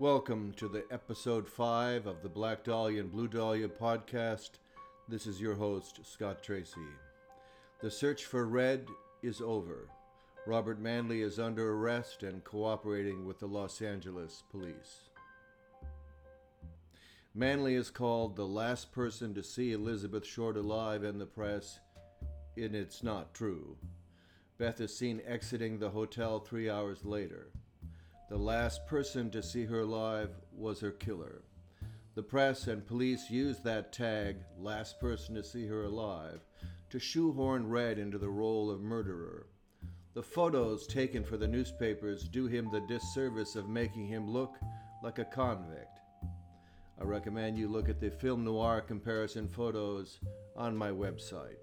Welcome 0.00 0.52
to 0.58 0.68
the 0.68 0.84
episode 0.92 1.48
5 1.48 2.06
of 2.06 2.22
the 2.22 2.28
Black 2.28 2.62
Dahlia 2.62 3.00
and 3.00 3.10
Blue 3.10 3.26
Dahlia 3.26 3.66
podcast. 3.68 4.50
This 5.08 5.26
is 5.26 5.40
your 5.40 5.56
host, 5.56 5.98
Scott 6.04 6.40
Tracy. 6.40 6.86
The 7.80 7.90
search 7.90 8.24
for 8.24 8.46
Red 8.46 8.86
is 9.24 9.40
over. 9.40 9.88
Robert 10.46 10.78
Manley 10.78 11.22
is 11.22 11.40
under 11.40 11.72
arrest 11.72 12.22
and 12.22 12.44
cooperating 12.44 13.26
with 13.26 13.40
the 13.40 13.48
Los 13.48 13.82
Angeles 13.82 14.44
police. 14.52 15.10
Manley 17.34 17.74
is 17.74 17.90
called 17.90 18.36
the 18.36 18.46
last 18.46 18.92
person 18.92 19.34
to 19.34 19.42
see 19.42 19.72
Elizabeth 19.72 20.24
Short 20.24 20.56
alive 20.56 21.02
in 21.02 21.18
the 21.18 21.26
press, 21.26 21.80
and 22.56 22.76
it's 22.76 23.02
not 23.02 23.34
true. 23.34 23.76
Beth 24.58 24.80
is 24.80 24.96
seen 24.96 25.20
exiting 25.26 25.80
the 25.80 25.90
hotel 25.90 26.38
three 26.38 26.70
hours 26.70 27.04
later. 27.04 27.48
The 28.28 28.36
last 28.36 28.86
person 28.86 29.30
to 29.30 29.42
see 29.42 29.64
her 29.64 29.80
alive 29.80 30.30
was 30.52 30.80
her 30.80 30.90
killer. 30.90 31.42
The 32.14 32.22
press 32.22 32.66
and 32.66 32.86
police 32.86 33.30
used 33.30 33.64
that 33.64 33.92
tag, 33.92 34.36
last 34.58 35.00
person 35.00 35.34
to 35.36 35.42
see 35.42 35.66
her 35.66 35.84
alive, 35.84 36.40
to 36.90 36.98
shoehorn 36.98 37.68
Red 37.68 37.98
into 37.98 38.18
the 38.18 38.28
role 38.28 38.70
of 38.70 38.82
murderer. 38.82 39.46
The 40.12 40.22
photos 40.22 40.86
taken 40.86 41.24
for 41.24 41.38
the 41.38 41.48
newspapers 41.48 42.28
do 42.28 42.46
him 42.46 42.68
the 42.70 42.86
disservice 42.88 43.56
of 43.56 43.68
making 43.68 44.08
him 44.08 44.28
look 44.28 44.56
like 45.02 45.18
a 45.18 45.24
convict. 45.24 45.98
I 47.00 47.04
recommend 47.04 47.56
you 47.56 47.68
look 47.68 47.88
at 47.88 48.00
the 48.00 48.10
film 48.10 48.44
noir 48.44 48.82
comparison 48.82 49.48
photos 49.48 50.18
on 50.54 50.76
my 50.76 50.90
website. 50.90 51.56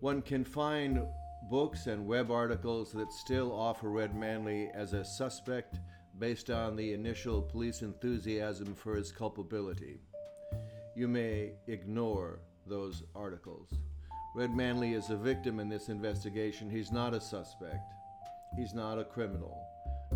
One 0.00 0.22
can 0.22 0.44
find 0.44 1.06
books 1.50 1.86
and 1.86 2.06
web 2.06 2.30
articles 2.30 2.92
that 2.92 3.12
still 3.12 3.52
offer 3.52 3.90
Red 3.90 4.14
Manley 4.14 4.70
as 4.74 4.92
a 4.92 5.04
suspect 5.04 5.78
based 6.18 6.50
on 6.50 6.76
the 6.76 6.92
initial 6.92 7.40
police 7.40 7.82
enthusiasm 7.82 8.74
for 8.74 8.96
his 8.96 9.12
culpability. 9.12 10.00
You 10.94 11.08
may 11.08 11.52
ignore 11.66 12.40
those 12.66 13.04
articles. 13.14 13.70
Red 14.34 14.54
Manley 14.54 14.94
is 14.94 15.10
a 15.10 15.16
victim 15.16 15.58
in 15.60 15.68
this 15.68 15.88
investigation. 15.88 16.70
He's 16.70 16.92
not 16.92 17.14
a 17.14 17.20
suspect. 17.20 17.94
He's 18.56 18.74
not 18.74 18.98
a 18.98 19.04
criminal. 19.04 19.56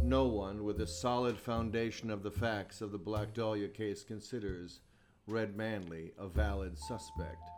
No 0.02 0.26
one 0.26 0.64
with 0.64 0.80
a 0.80 0.86
solid 0.86 1.38
foundation 1.38 2.10
of 2.10 2.22
the 2.22 2.30
facts 2.30 2.80
of 2.80 2.92
the 2.92 2.98
Black 2.98 3.34
Dahlia 3.34 3.68
case 3.68 4.02
considers 4.02 4.80
Red 5.26 5.56
Manley 5.56 6.12
a 6.18 6.26
valid 6.26 6.76
suspect. 6.76 7.48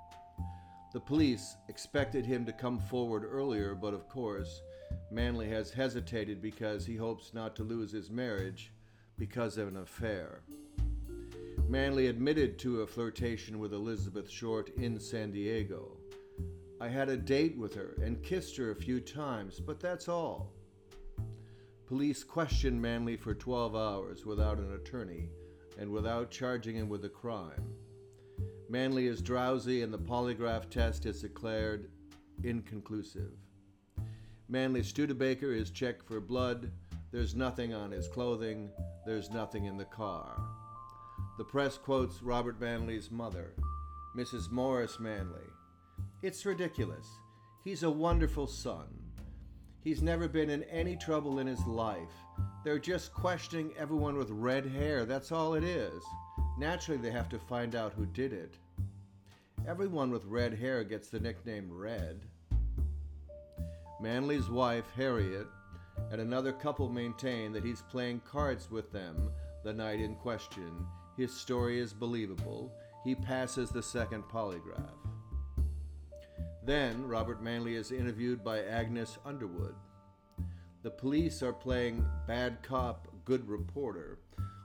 The 0.95 1.01
police 1.01 1.57
expected 1.69 2.25
him 2.25 2.47
to 2.47 2.53
come 2.53 2.79
forward 2.79 3.25
earlier, 3.29 3.75
but 3.75 3.95
of 3.95 4.09
course, 4.09 4.63
Manley 5.11 5.49
has 5.49 5.73
hesitated 5.73 6.41
because 6.41 6.87
he 6.87 6.95
hopes 6.95 7.35
not 7.35 7.57
to 7.57 7.65
lose 7.65 7.91
his 7.91 8.13
marriage 8.13 8.73
because 9.19 9.59
of 9.59 9.67
an 9.67 9.79
affair. 9.79 10.43
Manley 11.69 12.07
admitted 12.07 12.61
to 12.61 12.83
a 12.83 12.87
flirtation 12.87 13.59
with 13.59 13.75
Elizabeth 13.75 14.31
Short 14.31 14.71
in 14.77 15.01
San 15.01 15.33
Diego. 15.33 15.97
I 16.81 16.87
had 16.87 17.09
a 17.09 17.17
date 17.17 17.59
with 17.59 17.75
her 17.75 17.97
and 18.01 18.23
kissed 18.23 18.57
her 18.59 18.71
a 18.71 18.77
few 18.77 19.01
times, 19.01 19.59
but 19.59 19.81
that's 19.81 20.09
all. 20.09 20.53
Police 21.87 22.23
questioned 22.23 22.81
Manley 22.81 23.17
for 23.17 23.35
12 23.35 23.75
hours 23.75 24.25
without 24.25 24.59
an 24.59 24.73
attorney 24.75 25.29
and 25.77 25.91
without 25.91 26.31
charging 26.31 26.77
him 26.77 26.89
with 26.89 27.05
a 27.05 27.09
crime. 27.09 27.75
Manley 28.75 29.07
is 29.07 29.23
drowsy, 29.23 29.83
and 29.83 29.95
the 29.95 29.99
polygraph 29.99 30.69
test 30.69 31.07
is 31.07 31.23
declared 31.23 31.91
inconclusive. 32.43 33.31
Manley's 34.49 34.89
Studebaker 34.89 35.53
is 35.53 35.71
checked 35.71 36.05
for 36.09 36.21
blood. 36.21 36.73
There's 37.13 37.37
nothing 37.37 37.73
on 37.73 37.93
his 37.93 38.09
clothing. 38.09 38.71
There's 39.07 39.31
nothing 39.31 39.67
in 39.67 39.77
the 39.77 39.85
car. 39.85 40.43
The 41.39 41.45
press 41.45 41.79
quotes 41.79 42.21
Robert 42.21 42.61
Manley's 42.61 43.13
mother, 43.13 43.55
Mrs. 44.17 44.51
Morris 44.51 44.99
Manley. 44.99 45.47
It's 46.23 46.45
ridiculous. 46.45 47.07
He's 47.63 47.85
a 47.85 47.91
wonderful 47.91 48.49
son. 48.49 48.89
He's 49.85 50.03
never 50.03 50.27
been 50.27 50.51
in 50.51 50.65
any 50.65 50.97
trouble 50.97 51.39
in 51.39 51.47
his 51.47 51.65
life. 51.65 52.17
They're 52.65 52.81
just 52.81 53.15
questioning 53.15 53.73
everyone 53.79 54.17
with 54.17 54.31
red 54.31 54.67
hair. 54.67 55.05
That's 55.05 55.31
all 55.31 55.55
it 55.55 55.63
is. 55.63 56.03
Naturally, 56.59 57.01
they 57.01 57.13
have 57.13 57.29
to 57.29 57.39
find 57.39 57.77
out 57.77 57.93
who 57.93 58.07
did 58.07 58.33
it. 58.33 58.59
Everyone 59.67 60.11
with 60.11 60.27
red 60.27 60.53
hair 60.53 60.85
gets 60.85 61.09
the 61.09 61.19
nickname 61.19 61.73
Red. 61.73 62.21
Manley's 63.99 64.51
wife, 64.51 64.85
Harriet, 64.95 65.47
and 66.11 66.21
another 66.21 66.53
couple 66.53 66.91
maintain 66.91 67.51
that 67.55 67.65
he's 67.65 67.81
playing 67.81 68.21
cards 68.31 68.71
with 68.71 68.93
them 68.93 69.31
the 69.65 69.73
night 69.73 70.01
in 70.01 70.17
question. 70.17 70.87
His 71.17 71.33
story 71.33 71.81
is 71.81 71.95
believable. 71.95 72.75
He 73.05 73.15
passes 73.15 73.71
the 73.71 73.83
second 73.83 74.25
polygraph. 74.25 74.99
Then, 76.63 77.07
Robert 77.07 77.43
Manley 77.43 77.77
is 77.77 77.91
interviewed 77.91 78.45
by 78.45 78.65
Agnes 78.65 79.17
Underwood. 79.25 79.77
The 80.83 80.91
police 80.91 81.43
are 81.43 81.55
playing 81.55 82.05
bad 82.27 82.63
cop, 82.63 83.09
good 83.25 83.49
reporter, 83.49 84.19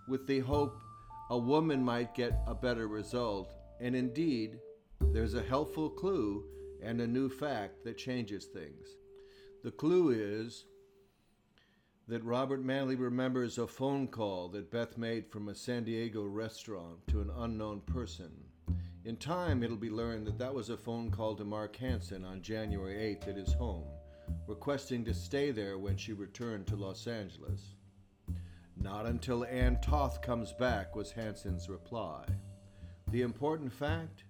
with 0.09 0.27
the 0.27 0.39
hope 0.39 0.77
a 1.29 1.37
woman 1.37 1.81
might 1.81 2.13
get 2.13 2.37
a 2.47 2.53
better 2.53 2.89
result, 2.89 3.53
and 3.79 3.95
indeed, 3.95 4.59
there's 5.01 5.33
a 5.33 5.43
helpful 5.43 5.89
clue 5.89 6.43
and 6.81 7.01
a 7.01 7.07
new 7.07 7.29
fact 7.29 7.83
that 7.83 7.97
changes 7.97 8.45
things. 8.45 8.87
The 9.63 9.71
clue 9.71 10.11
is 10.11 10.65
that 12.07 12.23
Robert 12.23 12.63
Manley 12.63 12.95
remembers 12.95 13.57
a 13.57 13.67
phone 13.67 14.07
call 14.07 14.47
that 14.49 14.71
Beth 14.71 14.97
made 14.97 15.27
from 15.27 15.49
a 15.49 15.55
San 15.55 15.83
Diego 15.83 16.23
restaurant 16.23 17.05
to 17.07 17.21
an 17.21 17.29
unknown 17.37 17.81
person. 17.81 18.31
In 19.05 19.15
time, 19.17 19.63
it'll 19.63 19.77
be 19.77 19.89
learned 19.89 20.27
that 20.27 20.37
that 20.39 20.53
was 20.53 20.69
a 20.69 20.77
phone 20.77 21.11
call 21.11 21.35
to 21.35 21.43
Mark 21.43 21.75
Hansen 21.75 22.25
on 22.25 22.41
January 22.41 22.95
8th 22.95 23.27
at 23.29 23.37
his 23.37 23.53
home, 23.53 23.87
requesting 24.47 25.05
to 25.05 25.13
stay 25.13 25.51
there 25.51 25.77
when 25.77 25.97
she 25.97 26.13
returned 26.13 26.67
to 26.67 26.75
Los 26.75 27.07
Angeles. 27.07 27.75
Not 28.75 29.05
until 29.05 29.45
Ann 29.45 29.79
Toth 29.81 30.21
comes 30.21 30.53
back 30.53 30.95
was 30.95 31.11
Hansen's 31.11 31.69
reply. 31.69 32.25
The 33.11 33.21
important 33.21 33.73
fact? 33.73 34.23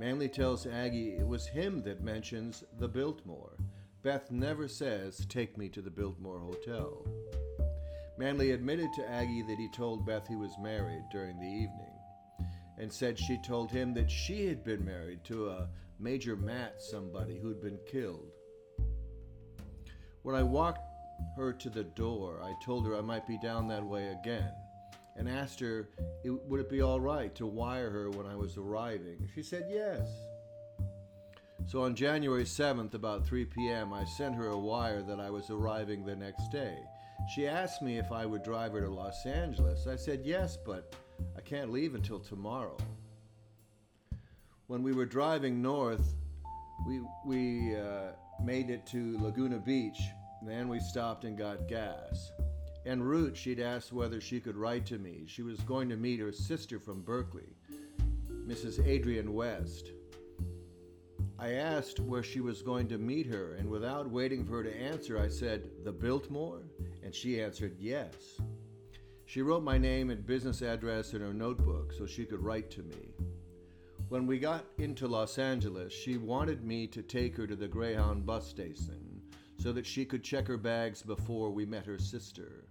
Manley 0.00 0.30
tells 0.30 0.66
Aggie 0.66 1.16
it 1.18 1.26
was 1.26 1.46
him 1.46 1.82
that 1.82 2.02
mentions 2.02 2.64
the 2.78 2.88
Biltmore. 2.88 3.58
Beth 4.02 4.30
never 4.30 4.66
says, 4.66 5.26
Take 5.28 5.58
me 5.58 5.68
to 5.68 5.82
the 5.82 5.90
Biltmore 5.90 6.38
Hotel. 6.38 7.06
Manley 8.16 8.52
admitted 8.52 8.94
to 8.94 9.10
Aggie 9.10 9.42
that 9.42 9.58
he 9.58 9.68
told 9.68 10.06
Beth 10.06 10.26
he 10.26 10.36
was 10.36 10.56
married 10.58 11.04
during 11.12 11.38
the 11.38 11.46
evening, 11.46 11.92
and 12.78 12.90
said 12.90 13.18
she 13.18 13.36
told 13.42 13.70
him 13.70 13.92
that 13.92 14.10
she 14.10 14.46
had 14.46 14.64
been 14.64 14.82
married 14.86 15.22
to 15.24 15.50
a 15.50 15.68
Major 15.98 16.34
Matt 16.34 16.80
somebody 16.80 17.38
who'd 17.38 17.60
been 17.60 17.78
killed. 17.86 18.32
When 20.22 20.34
I 20.34 20.42
walked 20.42 20.80
her 21.36 21.52
to 21.52 21.68
the 21.68 21.84
door, 21.84 22.40
I 22.42 22.54
told 22.64 22.86
her 22.86 22.96
I 22.96 23.02
might 23.02 23.26
be 23.26 23.38
down 23.38 23.68
that 23.68 23.84
way 23.84 24.08
again 24.08 24.54
and 25.20 25.28
asked 25.28 25.60
her, 25.60 25.90
would 26.24 26.60
it 26.60 26.70
be 26.70 26.80
all 26.80 26.98
right 26.98 27.34
to 27.34 27.44
wire 27.44 27.90
her 27.90 28.08
when 28.08 28.24
I 28.24 28.34
was 28.34 28.56
arriving? 28.56 29.28
She 29.34 29.42
said 29.42 29.66
yes. 29.70 30.08
So 31.66 31.82
on 31.82 31.94
January 31.94 32.44
7th, 32.44 32.94
about 32.94 33.26
3 33.26 33.44
p.m., 33.44 33.92
I 33.92 34.04
sent 34.04 34.34
her 34.34 34.48
a 34.48 34.58
wire 34.58 35.02
that 35.02 35.20
I 35.20 35.28
was 35.28 35.50
arriving 35.50 36.06
the 36.06 36.16
next 36.16 36.50
day. 36.50 36.78
She 37.34 37.46
asked 37.46 37.82
me 37.82 37.98
if 37.98 38.10
I 38.10 38.24
would 38.24 38.42
drive 38.42 38.72
her 38.72 38.80
to 38.80 38.88
Los 38.88 39.26
Angeles. 39.26 39.86
I 39.86 39.96
said 39.96 40.22
yes, 40.24 40.56
but 40.56 40.96
I 41.36 41.42
can't 41.42 41.70
leave 41.70 41.94
until 41.94 42.18
tomorrow. 42.18 42.78
When 44.68 44.82
we 44.82 44.94
were 44.94 45.04
driving 45.04 45.60
north, 45.60 46.14
we, 46.86 47.02
we 47.26 47.76
uh, 47.76 48.12
made 48.42 48.70
it 48.70 48.86
to 48.86 49.18
Laguna 49.20 49.58
Beach 49.58 50.00
then 50.42 50.68
we 50.68 50.80
stopped 50.80 51.24
and 51.24 51.36
got 51.36 51.68
gas. 51.68 52.32
En 52.86 53.02
route, 53.02 53.36
she'd 53.36 53.60
asked 53.60 53.92
whether 53.92 54.20
she 54.20 54.40
could 54.40 54.56
write 54.56 54.86
to 54.86 54.98
me. 54.98 55.24
She 55.26 55.42
was 55.42 55.60
going 55.60 55.88
to 55.90 55.96
meet 55.96 56.18
her 56.20 56.32
sister 56.32 56.78
from 56.80 57.02
Berkeley, 57.02 57.56
Mrs. 58.46 58.86
Adrian 58.86 59.34
West. 59.34 59.92
I 61.38 61.52
asked 61.52 62.00
where 62.00 62.22
she 62.22 62.40
was 62.40 62.62
going 62.62 62.88
to 62.88 62.98
meet 62.98 63.26
her, 63.26 63.54
and 63.54 63.68
without 63.68 64.10
waiting 64.10 64.44
for 64.44 64.58
her 64.58 64.64
to 64.64 64.76
answer, 64.76 65.18
I 65.18 65.28
said, 65.28 65.70
The 65.84 65.92
Biltmore? 65.92 66.62
And 67.02 67.14
she 67.14 67.40
answered, 67.40 67.76
Yes. 67.78 68.40
She 69.26 69.42
wrote 69.42 69.62
my 69.62 69.78
name 69.78 70.10
and 70.10 70.26
business 70.26 70.60
address 70.60 71.12
in 71.12 71.20
her 71.20 71.34
notebook 71.34 71.92
so 71.92 72.06
she 72.06 72.24
could 72.24 72.42
write 72.42 72.70
to 72.72 72.82
me. 72.82 73.14
When 74.08 74.26
we 74.26 74.38
got 74.38 74.64
into 74.78 75.06
Los 75.06 75.38
Angeles, 75.38 75.92
she 75.92 76.16
wanted 76.16 76.64
me 76.64 76.86
to 76.88 77.02
take 77.02 77.36
her 77.36 77.46
to 77.46 77.54
the 77.54 77.68
Greyhound 77.68 78.26
bus 78.26 78.48
station 78.48 78.99
so 79.60 79.72
that 79.72 79.86
she 79.86 80.06
could 80.06 80.24
check 80.24 80.46
her 80.46 80.56
bags 80.56 81.02
before 81.02 81.50
we 81.50 81.66
met 81.66 81.84
her 81.84 81.98
sister. 81.98 82.64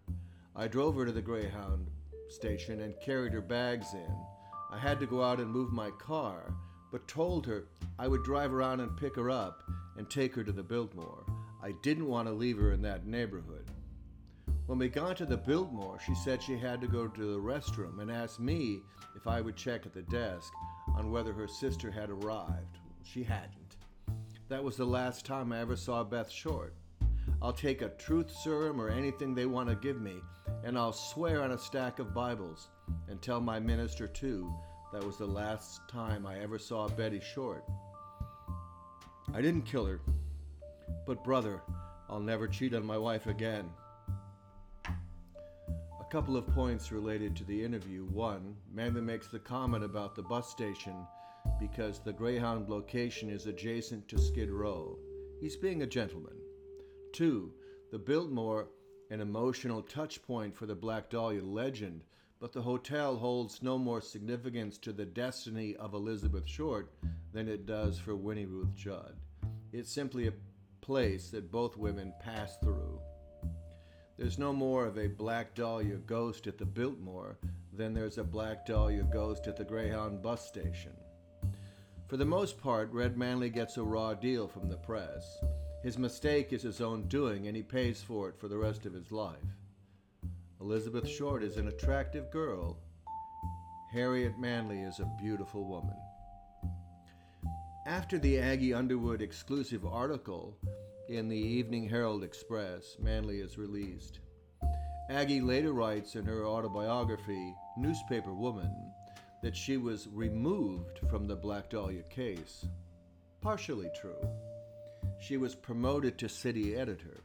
I 0.56 0.68
drove 0.68 0.96
her 0.96 1.06
to 1.06 1.12
the 1.12 1.22
Greyhound 1.22 1.88
station 2.30 2.82
and 2.82 3.00
carried 3.00 3.32
her 3.34 3.42
bags 3.42 3.94
in. 3.94 4.12
I 4.72 4.80
had 4.80 5.00
to 5.00 5.06
go 5.06 5.24
out 5.24 5.40
and 5.40 5.52
move 5.52 5.72
my 5.72 5.92
car, 5.92 6.52
but 6.92 7.08
told 7.08 7.46
her 7.46 7.68
I 8.00 8.08
would 8.08 8.24
drive 8.24 8.54
around 8.54 8.80
and 8.80 8.98
pick 8.98 9.16
her 9.18 9.30
up 9.30 9.64
and 9.98 10.10
take 10.10 10.34
her 10.34 10.44
to 10.44 10.52
the 10.52 10.64
Biltmore. 10.64 11.26
I 11.62 11.74
didn't 11.84 12.08
want 12.08 12.28
to 12.28 12.34
leave 12.34 12.58
her 12.58 12.72
in 12.72 12.82
that 12.82 13.06
neighborhood. 13.06 13.70
When 14.66 14.80
we 14.80 14.90
got 14.90 15.18
to 15.18 15.26
the 15.26 15.38
Biltmore, 15.38 16.00
she 16.06 16.16
said 16.16 16.42
she 16.42 16.58
had 16.58 16.82
to 16.82 16.88
go 16.88 17.08
to 17.08 17.34
the 17.34 17.40
restroom 17.40 18.00
and 18.02 18.12
asked 18.12 18.40
me 18.40 18.82
if 19.16 19.28
I 19.28 19.42
would 19.42 19.56
check 19.56 19.86
at 19.86 19.94
the 19.94 20.02
desk 20.04 20.52
on 20.96 21.12
whether 21.12 21.34
her 21.34 21.48
sister 21.48 21.92
had 21.92 22.10
arrived. 22.10 22.78
She 23.04 23.24
hadn't. 23.24 23.78
That 24.48 24.64
was 24.64 24.78
the 24.78 24.86
last 24.86 25.26
time 25.26 25.52
I 25.52 25.60
ever 25.60 25.76
saw 25.76 26.04
Beth 26.04 26.32
Short. 26.32 26.74
I'll 27.42 27.54
take 27.54 27.82
a 27.82 27.90
truth 27.90 28.32
serum 28.32 28.80
or 28.82 28.90
anything 28.90 29.34
they 29.34 29.46
want 29.46 29.70
to 29.70 29.76
give 29.76 30.02
me, 30.02 30.16
and 30.64 30.78
I'll 30.78 30.94
swear 30.94 31.42
on 31.42 31.52
a 31.52 31.58
stack 31.58 32.00
of 32.00 32.14
Bibles 32.14 32.70
and 33.08 33.22
tell 33.22 33.42
my 33.42 33.60
minister, 33.60 34.08
too, 34.08 34.54
that 34.92 35.04
was 35.04 35.18
the 35.18 35.26
last 35.26 35.82
time 35.90 36.26
I 36.26 36.40
ever 36.40 36.58
saw 36.58 36.88
Betty 36.88 37.20
Short. 37.20 37.64
I 39.34 39.42
didn't 39.42 39.64
kill 39.64 39.86
her, 39.86 40.02
but 41.06 41.24
brother, 41.24 41.62
I'll 42.10 42.20
never 42.20 42.48
cheat 42.48 42.74
on 42.74 42.86
my 42.86 42.98
wife 42.98 43.28
again 43.28 43.70
A 46.10 46.12
couple 46.12 46.36
of 46.36 46.48
points 46.48 46.92
related 46.92 47.36
to 47.36 47.44
the 47.44 47.64
interview. 47.64 48.04
One, 48.06 48.56
Manley 48.74 49.02
makes 49.02 49.28
the 49.28 49.38
comment 49.38 49.84
about 49.84 50.16
the 50.16 50.24
bus 50.24 50.50
station 50.50 51.06
because 51.60 52.00
the 52.00 52.12
Greyhound 52.12 52.68
location 52.68 53.30
is 53.30 53.46
adjacent 53.46 54.08
to 54.08 54.18
Skid 54.18 54.50
Row. 54.50 54.98
He's 55.40 55.56
being 55.56 55.84
a 55.84 55.88
gentleman. 55.88 56.39
Two, 57.12 57.54
the 57.92 58.00
Biltmore, 58.00 58.70
an 59.10 59.20
emotional 59.20 59.82
touch 59.82 60.22
point 60.22 60.56
for 60.56 60.66
the 60.66 60.76
Black 60.76 61.10
Dahlia 61.10 61.44
legend, 61.44 62.04
but 62.40 62.54
the 62.54 62.62
hotel 62.62 63.18
holds 63.18 63.62
no 63.62 63.78
more 63.78 64.00
significance 64.00 64.78
to 64.78 64.94
the 64.94 65.06
destiny 65.06 65.76
of 65.76 65.94
Elizabeth 65.94 66.48
Short 66.48 66.94
than 67.34 67.48
it 67.48 67.66
does 67.66 67.98
for 67.98 68.16
Winnie 68.16 68.46
Ruth 68.46 68.74
Judd. 68.76 69.18
It's 69.74 69.92
simply 69.92 70.28
a 70.28 70.34
place 70.82 71.30
that 71.32 71.52
both 71.52 71.78
women 71.78 72.14
pass 72.22 72.58
through. 72.58 73.00
There's 74.18 74.40
no 74.40 74.54
more 74.54 74.86
of 74.86 74.98
a 74.98 75.08
Black 75.08 75.56
Dahlia 75.56 75.98
ghost 75.98 76.48
at 76.48 76.58
the 76.58 76.66
Biltmore 76.66 77.38
than 77.74 77.94
there's 77.94 78.18
a 78.18 78.24
Black 78.24 78.66
Dahlia 78.66 79.04
ghost 79.04 79.48
at 79.48 79.58
the 79.58 79.64
Greyhound 79.64 80.22
bus 80.22 80.48
station. 80.48 80.94
For 82.08 82.18
the 82.18 82.26
most 82.26 82.60
part, 82.60 82.92
Red 82.92 83.18
Manley 83.18 83.50
gets 83.50 83.78
a 83.78 83.84
raw 83.84 84.14
deal 84.14 84.48
from 84.48 84.68
the 84.68 84.78
press. 84.78 85.40
His 85.82 85.98
mistake 85.98 86.52
is 86.52 86.62
his 86.62 86.82
own 86.82 87.08
doing, 87.08 87.48
and 87.48 87.56
he 87.56 87.64
pays 87.64 88.02
for 88.02 88.28
it 88.28 88.38
for 88.38 88.48
the 88.48 88.58
rest 88.58 88.86
of 88.86 88.94
his 88.94 89.12
life. 89.12 89.38
Elizabeth 90.60 91.08
Short 91.08 91.42
is 91.42 91.56
an 91.56 91.70
attractive 91.70 92.30
girl. 92.32 92.78
Harriet 93.94 94.38
Manley 94.38 94.82
is 94.82 95.00
a 95.00 95.12
beautiful 95.22 95.66
woman. 95.66 95.96
After 97.86 98.20
the 98.20 98.40
Aggie 98.40 98.74
Underwood 98.74 99.22
exclusive 99.22 99.86
article, 99.86 100.58
in 101.08 101.30
the 101.30 101.38
Evening 101.38 101.88
Herald 101.88 102.24
Express, 102.24 102.98
Manley 103.00 103.40
is 103.40 103.58
released. 103.58 104.20
Aggie 105.10 105.42
later 105.42 105.72
writes 105.72 106.16
in 106.16 106.26
her 106.26 106.46
autobiography, 106.46 107.56
Newspaper 107.78 108.34
Woman, 108.34 108.72
that 109.42 109.56
she 109.56 109.78
was 109.78 110.10
removed 110.14 111.00
from 111.10 111.26
the 111.26 111.36
Black 111.36 111.70
Dahlia 111.70 112.04
case. 112.04 112.68
Partially 113.42 113.90
true. 114.00 114.20
She 115.20 115.38
was 115.38 115.54
promoted 115.54 116.18
to 116.18 116.30
city 116.30 116.76
editor. 116.76 117.22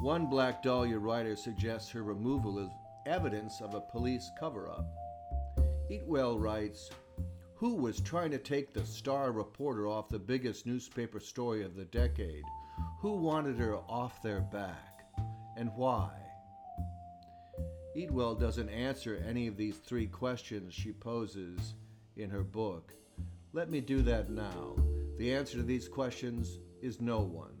One 0.00 0.26
Black 0.26 0.62
Dahlia 0.62 0.98
writer 0.98 1.34
suggests 1.34 1.90
her 1.90 2.02
removal 2.02 2.58
is 2.58 2.70
evidence 3.04 3.60
of 3.60 3.74
a 3.74 3.80
police 3.80 4.30
cover 4.38 4.68
up. 4.68 4.86
Eatwell 5.90 6.40
writes 6.40 6.90
Who 7.56 7.74
was 7.74 8.00
trying 8.00 8.30
to 8.30 8.38
take 8.38 8.72
the 8.72 8.86
star 8.86 9.32
reporter 9.32 9.88
off 9.88 10.08
the 10.08 10.18
biggest 10.18 10.66
newspaper 10.66 11.20
story 11.20 11.64
of 11.64 11.74
the 11.74 11.84
decade? 11.84 12.44
Who 13.00 13.16
wanted 13.16 13.58
her 13.58 13.76
off 13.76 14.22
their 14.22 14.40
back, 14.40 15.02
and 15.56 15.70
why? 15.76 16.10
Eatwell 17.96 18.38
doesn't 18.38 18.68
answer 18.68 19.22
any 19.28 19.46
of 19.46 19.56
these 19.56 19.76
three 19.76 20.06
questions 20.06 20.74
she 20.74 20.92
poses 20.92 21.74
in 22.16 22.30
her 22.30 22.42
book. 22.42 22.92
Let 23.52 23.70
me 23.70 23.80
do 23.80 24.02
that 24.02 24.30
now. 24.30 24.76
The 25.16 25.32
answer 25.32 25.58
to 25.58 25.62
these 25.62 25.86
questions 25.86 26.58
is 26.84 27.00
no 27.00 27.20
one. 27.20 27.56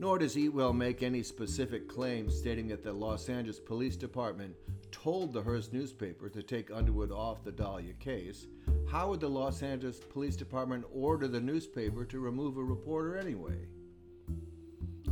Nor 0.00 0.18
does 0.18 0.34
Eatwell 0.34 0.74
make 0.74 1.02
any 1.02 1.22
specific 1.22 1.88
claims 1.88 2.36
stating 2.36 2.66
that 2.68 2.82
the 2.82 2.92
Los 2.92 3.28
Angeles 3.28 3.60
Police 3.60 3.96
Department 3.96 4.56
told 4.90 5.32
the 5.32 5.42
Hearst 5.42 5.72
newspaper 5.72 6.28
to 6.28 6.42
take 6.42 6.70
Underwood 6.70 7.12
off 7.12 7.44
the 7.44 7.52
Dahlia 7.52 7.92
case. 7.94 8.48
How 8.90 9.08
would 9.08 9.20
the 9.20 9.28
Los 9.28 9.62
Angeles 9.62 10.00
Police 10.00 10.34
Department 10.34 10.84
order 10.92 11.28
the 11.28 11.40
newspaper 11.40 12.04
to 12.04 12.18
remove 12.18 12.58
a 12.58 12.64
reporter 12.64 13.16
anyway? 13.16 13.66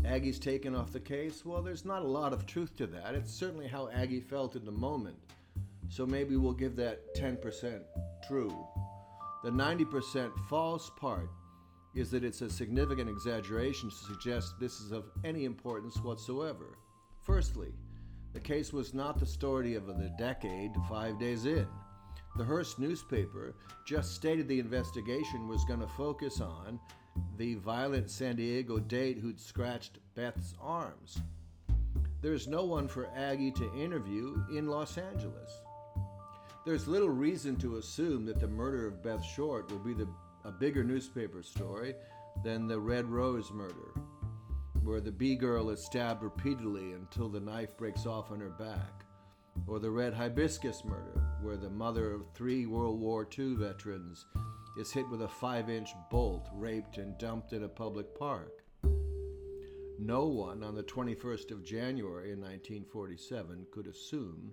Aggie's 0.05 0.41
taken 0.41 0.75
off 0.75 0.93
the 0.93 1.01
case? 1.01 1.45
Well, 1.45 1.63
there's 1.63 1.85
not 1.85 2.03
a 2.03 2.09
lot 2.09 2.33
of 2.33 2.47
truth 2.47 2.77
to 2.79 2.89
that. 2.89 3.15
It's 3.15 3.33
certainly 3.33 3.69
how 3.69 3.89
Aggie 3.91 4.21
felt 4.21 4.57
in 4.57 4.65
the 4.65 4.73
moment. 4.73 5.17
So 5.89 6.05
maybe 6.05 6.37
we'll 6.37 6.53
give 6.53 6.75
that 6.77 7.15
10% 7.15 7.81
true. 8.27 8.67
The 9.45 9.51
90% 9.51 10.33
false 10.49 10.91
part 10.97 11.31
is 11.95 12.11
that 12.11 12.25
it's 12.25 12.41
a 12.41 12.51
significant 12.51 13.09
exaggeration 13.09 13.91
to 13.91 13.97
suggest 13.97 14.55
this 14.59 14.81
is 14.81 14.93
of 14.93 15.11
any 15.25 15.45
importance 15.45 15.97
whatsoever. 16.03 16.79
Firstly, 17.21 17.73
the 18.33 18.41
case 18.41 18.73
was 18.73 18.95
not 18.95 19.19
the 19.19 19.27
story 19.27 19.75
of 19.75 19.87
the 19.87 20.13
decade 20.19 20.73
five 20.89 21.19
days 21.19 21.45
in. 21.45 21.67
The 22.37 22.45
Hearst 22.45 22.79
newspaper 22.79 23.55
just 23.87 24.15
stated 24.15 24.49
the 24.49 24.59
investigation 24.59 25.49
was 25.49 25.67
going 25.67 25.81
to 25.81 25.87
focus 25.87 26.41
on 26.41 26.81
the 27.37 27.57
violent 27.57 28.11
San 28.11 28.37
Diego 28.37 28.79
date 28.79 29.19
who'd 29.19 29.39
scratched 29.39 29.99
Beth's 30.15 30.55
arms. 30.61 31.21
There's 32.23 32.49
no 32.49 32.65
one 32.65 32.89
for 32.89 33.11
Aggie 33.15 33.51
to 33.53 33.75
interview 33.75 34.43
in 34.51 34.69
Los 34.69 34.97
Angeles. 34.97 35.51
There's 36.65 36.87
little 36.87 37.11
reason 37.11 37.57
to 37.57 37.77
assume 37.77 38.25
that 38.27 38.41
the 38.41 38.49
murder 38.49 38.87
of 38.87 39.03
Beth 39.03 39.25
Short 39.25 39.71
will 39.71 39.81
be 39.81 39.93
the, 39.93 40.09
a 40.45 40.51
bigger 40.53 40.85
newspaper 40.85 41.43
story 41.43 41.95
than 42.43 42.67
the 42.67 42.79
Red 42.79 43.07
Rose 43.07 43.51
murder, 43.53 43.95
where 44.83 45.01
the 45.01 45.13
bee 45.13 45.37
girl 45.37 45.71
is 45.71 45.85
stabbed 45.85 46.23
repeatedly 46.23 46.93
until 46.93 47.29
the 47.29 47.41
knife 47.41 47.77
breaks 47.77 48.07
off 48.07 48.31
on 48.31 48.41
her 48.41 48.51
back, 48.51 49.05
or 49.67 49.79
the 49.79 49.91
Red 49.91 50.15
Hibiscus 50.15 50.85
murder, 50.85 51.23
where 51.43 51.57
the 51.57 51.71
mother 51.71 52.13
of 52.13 52.27
three 52.35 52.67
World 52.67 52.99
War 52.99 53.29
II 53.39 53.55
veterans 53.55 54.27
is 54.79 54.91
hit 54.91 55.09
with 55.09 55.23
a 55.23 55.29
five 55.29 55.69
inch 55.69 55.91
bolt, 56.11 56.49
raped, 56.55 56.99
and 56.99 57.19
dumped 57.19 57.53
in 57.53 57.65
a 57.65 57.69
public 57.69 58.19
park. 58.19 58.65
No 59.99 60.27
one 60.27 60.65
on 60.65 60.75
the 60.75 60.83
21st 60.83 61.53
of 61.53 61.65
January 61.65 62.33
in 62.33 62.41
1947 62.41 63.67
could 63.71 63.87
assume 63.87 64.53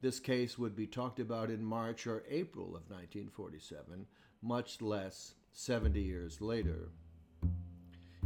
this 0.00 0.20
case 0.20 0.58
would 0.58 0.76
be 0.76 0.86
talked 0.86 1.18
about 1.18 1.50
in 1.50 1.64
March 1.64 2.06
or 2.06 2.24
April 2.28 2.76
of 2.76 2.90
1947, 2.90 4.06
much 4.44 4.82
less 4.82 5.34
70 5.52 6.00
years 6.00 6.40
later. 6.40 6.90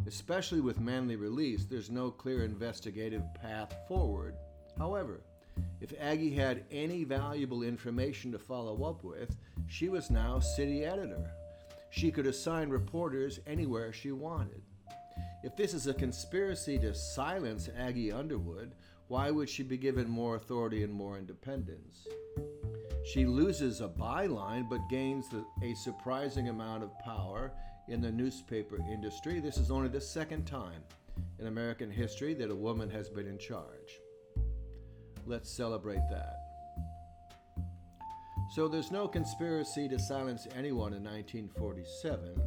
Especially 0.07 0.61
with 0.61 0.81
Manley 0.81 1.17
release, 1.17 1.65
there's 1.65 1.91
no 1.91 2.11
clear 2.11 2.45
investigative 2.45 3.23
path 3.35 3.75
forward. 3.87 4.35
However, 4.77 5.21
if 5.81 5.93
Aggie 6.01 6.35
had 6.35 6.65
any 6.71 7.05
valuable 7.05 7.63
information 7.63 8.33
to 8.33 8.39
follow 8.39 8.85
up 8.85 9.05
with, 9.05 9.37
she 9.69 9.89
was 9.89 10.11
now 10.11 10.41
city 10.41 10.85
editor. 10.85 11.31
She 11.91 12.11
could 12.11 12.27
assign 12.27 12.69
reporters 12.69 13.41
anywhere 13.47 13.93
she 13.93 14.13
wanted. 14.13 14.63
If 15.45 15.57
this 15.57 15.73
is 15.73 15.87
a 15.87 15.95
conspiracy 15.95 16.79
to 16.81 16.95
silence 16.95 17.69
Aggie 17.77 18.13
Underwood, 18.13 18.73
why 19.07 19.31
would 19.31 19.49
she 19.49 19.63
be 19.63 19.77
given 19.77 20.09
more 20.09 20.37
authority 20.37 20.83
and 20.83 20.93
more 20.93 21.17
independence? 21.17 22.07
She 23.13 23.25
loses 23.25 23.81
a 23.81 23.89
byline 23.89 24.69
but 24.69 24.87
gains 24.91 25.31
the, 25.31 25.43
a 25.63 25.73
surprising 25.75 26.51
amount 26.51 26.83
of 26.83 26.99
power 26.99 27.53
in 27.89 28.03
the 28.03 28.13
newspaper 28.13 28.77
industry. 28.93 29.41
This 29.41 29.57
is 29.57 29.71
only 29.71 29.89
the 29.89 30.01
second 30.01 30.45
time 30.45 30.83
in 31.39 31.47
American 31.47 31.91
history 31.91 32.35
that 32.35 32.51
a 32.51 32.55
woman 32.55 32.91
has 32.91 33.09
been 33.09 33.27
in 33.27 33.39
charge. 33.39 34.01
Let's 35.25 35.51
celebrate 35.51 36.03
that. 36.11 36.37
So 38.55 38.69
there's 38.69 38.91
no 38.91 39.09
conspiracy 39.09 39.89
to 39.89 39.99
silence 39.99 40.47
anyone 40.55 40.93
in 40.93 41.03
1947. 41.03 42.39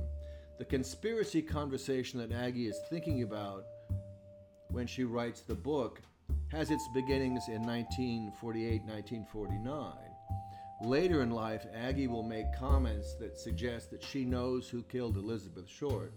The 0.60 0.66
conspiracy 0.66 1.42
conversation 1.42 2.20
that 2.20 2.32
Aggie 2.32 2.68
is 2.68 2.80
thinking 2.88 3.24
about 3.24 3.64
when 4.70 4.86
she 4.86 5.06
writes 5.06 5.42
the 5.42 5.56
book 5.56 6.02
has 6.50 6.70
its 6.70 6.88
beginnings 6.94 7.48
in 7.48 7.64
1948 7.64 8.84
1949. 8.84 10.11
Later 10.84 11.22
in 11.22 11.32
life, 11.32 11.66
Aggie 11.74 12.08
will 12.08 12.24
make 12.24 12.58
comments 12.58 13.14
that 13.16 13.38
suggest 13.38 13.92
that 13.92 14.04
she 14.04 14.26
knows 14.26 14.68
who 14.68 14.84
killed 14.84 15.18
Elizabeth 15.18 15.70
Short. 15.70 16.12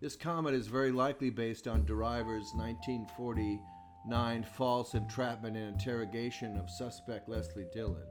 This 0.00 0.16
comment 0.16 0.56
is 0.56 0.66
very 0.66 0.92
likely 0.92 1.30
based 1.30 1.66
on 1.68 1.84
DeRiver's 1.84 2.52
1949 2.54 4.42
false 4.56 4.94
entrapment 4.94 5.56
and 5.56 5.68
interrogation 5.68 6.56
of 6.56 6.68
suspect 6.68 7.28
Leslie 7.28 7.66
Dillon 7.72 8.06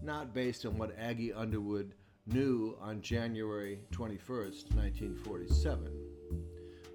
not 0.00 0.32
based 0.32 0.64
on 0.64 0.76
what 0.78 0.96
Aggie 0.98 1.32
Underwood 1.32 1.94
knew 2.26 2.76
on 2.80 3.02
January 3.02 3.80
21, 3.90 4.38
1947. 4.38 5.92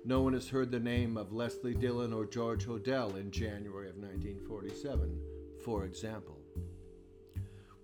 No 0.05 0.21
one 0.21 0.33
has 0.33 0.47
heard 0.49 0.71
the 0.71 0.79
name 0.79 1.17
of 1.17 1.33
Leslie 1.33 1.73
Dillon 1.73 2.13
or 2.13 2.25
George 2.25 2.65
Hodel 2.65 3.17
in 3.17 3.29
January 3.29 3.89
of 3.89 3.97
1947, 3.97 5.19
for 5.63 5.83
example. 5.85 6.36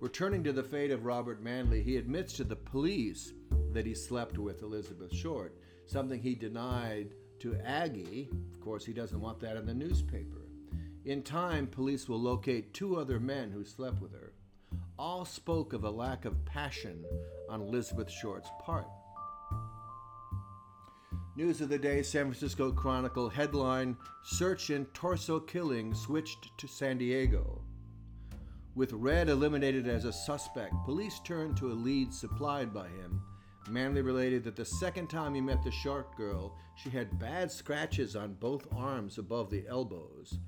Returning 0.04 0.44
to 0.44 0.52
the 0.52 0.62
fate 0.62 0.92
of 0.92 1.06
Robert 1.06 1.42
Manley, 1.42 1.82
he 1.82 1.96
admits 1.96 2.34
to 2.34 2.44
the 2.44 2.58
police 2.58 3.32
that 3.72 3.86
he 3.86 3.96
slept 3.96 4.38
with 4.38 4.62
Elizabeth 4.62 5.16
Short, 5.16 5.56
something 5.86 6.20
he 6.20 6.36
denied 6.36 7.14
to 7.40 7.56
Aggie. 7.64 8.28
Of 8.52 8.60
course, 8.60 8.86
he 8.86 8.92
doesn't 8.92 9.22
want 9.22 9.40
that 9.40 9.56
in 9.56 9.66
the 9.66 9.74
newspaper. 9.74 10.42
In 11.06 11.24
time, 11.24 11.68
police 11.68 12.10
will 12.10 12.20
locate 12.20 12.74
two 12.74 12.98
other 12.98 13.18
men 13.18 13.50
who 13.50 13.64
slept 13.64 14.02
with 14.02 14.12
her. 14.12 14.34
All 15.00 15.24
spoke 15.24 15.72
of 15.72 15.86
a 15.86 15.90
lack 15.90 16.26
of 16.26 16.44
passion 16.44 17.06
on 17.48 17.62
Elizabeth 17.62 18.12
Short's 18.12 18.50
part. 18.60 18.90
News 21.38 21.62
of 21.62 21.70
the 21.70 21.80
day 21.80 22.04
San 22.04 22.26
Francisco 22.26 22.74
Chronicle 22.74 23.30
headline 23.30 23.96
Search 24.26 24.70
in 24.70 24.84
Torso 24.88 25.40
Killing 25.40 25.94
switched 25.94 26.58
to 26.58 26.68
San 26.68 26.98
Diego. 26.98 27.62
With 28.76 28.94
Red 28.94 29.30
eliminated 29.30 29.88
as 29.88 30.06
a 30.06 30.14
suspect, 30.14 30.74
police 30.86 31.20
turned 31.20 31.58
to 31.58 31.72
a 31.72 31.74
lead 31.74 32.14
supplied 32.14 32.74
by 32.74 32.88
him. 32.88 33.22
Manley 33.70 34.02
related 34.02 34.44
that 34.44 34.56
the 34.56 34.66
second 34.66 35.10
time 35.10 35.36
he 35.36 35.42
met 35.42 35.64
the 35.64 35.72
Short 35.72 36.16
girl, 36.18 36.56
she 36.76 36.90
had 36.90 37.20
bad 37.20 37.52
scratches 37.52 38.16
on 38.16 38.34
both 38.34 38.68
arms 38.74 39.18
above 39.18 39.50
the 39.50 39.66
elbows 39.68 40.40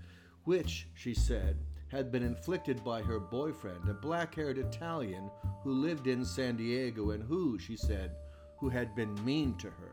which, 0.45 0.87
she 0.93 1.13
said, 1.13 1.57
had 1.89 2.11
been 2.11 2.23
inflicted 2.23 2.83
by 2.83 3.01
her 3.01 3.19
boyfriend, 3.19 3.89
a 3.89 3.93
black 3.93 4.35
haired 4.35 4.57
Italian 4.57 5.29
who 5.63 5.71
lived 5.71 6.07
in 6.07 6.23
San 6.23 6.55
Diego 6.55 7.11
and 7.11 7.23
who, 7.23 7.59
she 7.59 7.75
said, 7.75 8.11
who 8.59 8.69
had 8.69 8.95
been 8.95 9.13
mean 9.25 9.55
to 9.57 9.69
her. 9.69 9.91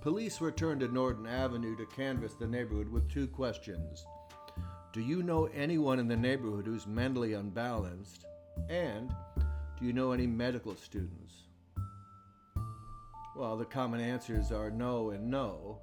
Police 0.00 0.40
returned 0.40 0.80
to 0.80 0.88
Norton 0.88 1.26
Avenue 1.26 1.76
to 1.76 1.86
canvass 1.86 2.34
the 2.34 2.46
neighborhood 2.46 2.88
with 2.88 3.10
two 3.10 3.26
questions 3.26 4.06
Do 4.90 5.02
you 5.02 5.22
know 5.22 5.50
anyone 5.54 5.98
in 5.98 6.08
the 6.08 6.16
neighborhood 6.16 6.64
who's 6.64 6.86
mentally 6.86 7.34
unbalanced? 7.34 8.24
And 8.70 9.14
do 9.78 9.84
you 9.84 9.92
know 9.92 10.12
any 10.12 10.26
medical 10.26 10.74
students? 10.76 11.34
Well, 13.36 13.58
the 13.58 13.66
common 13.66 14.00
answers 14.00 14.50
are 14.50 14.70
no 14.70 15.10
and 15.10 15.30
no. 15.30 15.78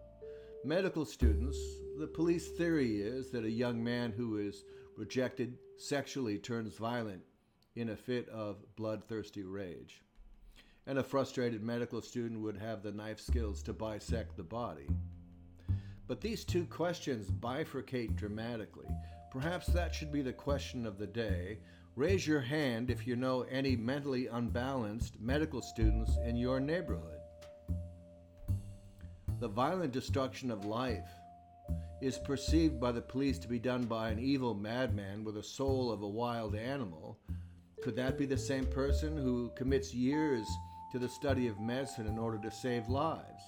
Medical 0.64 1.06
students, 1.06 1.58
the 2.00 2.08
police 2.08 2.48
theory 2.48 3.00
is 3.00 3.30
that 3.30 3.46
a 3.46 3.50
young 3.50 3.84
man 3.84 4.12
who 4.12 4.40
is 4.40 4.64
rejected 4.98 5.60
sexually 5.78 6.40
turns 6.40 6.74
violent 6.74 7.22
in 7.76 7.90
a 7.90 7.96
fit 7.96 8.28
of 8.30 8.58
bloodthirsty 8.76 9.44
rage. 9.44 10.02
And 10.88 10.98
a 10.98 11.04
frustrated 11.04 11.62
medical 11.62 12.02
student 12.02 12.42
would 12.42 12.58
have 12.58 12.82
the 12.82 12.92
knife 12.92 13.20
skills 13.20 13.62
to 13.64 13.74
bisect 13.74 14.36
the 14.36 14.44
body. 14.44 14.88
But 16.08 16.22
these 16.22 16.44
two 16.44 16.66
questions 16.66 17.30
bifurcate 17.30 18.16
dramatically. 18.16 18.88
Perhaps 19.32 19.68
that 19.68 19.94
should 19.94 20.12
be 20.12 20.22
the 20.22 20.34
question 20.34 20.86
of 20.86 20.98
the 20.98 21.08
day. 21.08 21.60
Raise 21.96 22.28
your 22.28 22.42
hand 22.42 22.90
if 22.90 23.08
you 23.08 23.16
know 23.16 23.42
any 23.50 23.76
mentally 23.76 24.28
unbalanced 24.28 25.20
medical 25.20 25.62
students 25.62 26.18
in 26.26 26.36
your 26.36 26.60
neighborhood. 26.60 27.20
The 29.40 29.48
violent 29.48 29.92
destruction 29.92 30.52
of 30.52 30.66
life 30.66 31.10
is 32.02 32.18
perceived 32.20 32.80
by 32.80 32.92
the 32.92 33.02
police 33.02 33.40
to 33.40 33.48
be 33.48 33.60
done 33.60 33.86
by 33.86 34.10
an 34.10 34.20
evil 34.20 34.54
madman 34.54 35.24
with 35.24 35.36
the 35.36 35.44
soul 35.44 35.92
of 35.92 36.04
a 36.04 36.08
wild 36.08 36.56
animal, 36.56 37.18
could 37.82 37.96
that 37.96 38.18
be 38.18 38.26
the 38.26 38.38
same 38.38 38.66
person 38.66 39.16
who 39.16 39.52
commits 39.56 39.94
years 39.94 40.48
to 40.92 41.00
the 41.00 41.08
study 41.08 41.48
of 41.48 41.60
medicine 41.60 42.08
in 42.08 42.18
order 42.18 42.38
to 42.40 42.52
save 42.52 42.90
lives? 42.90 43.44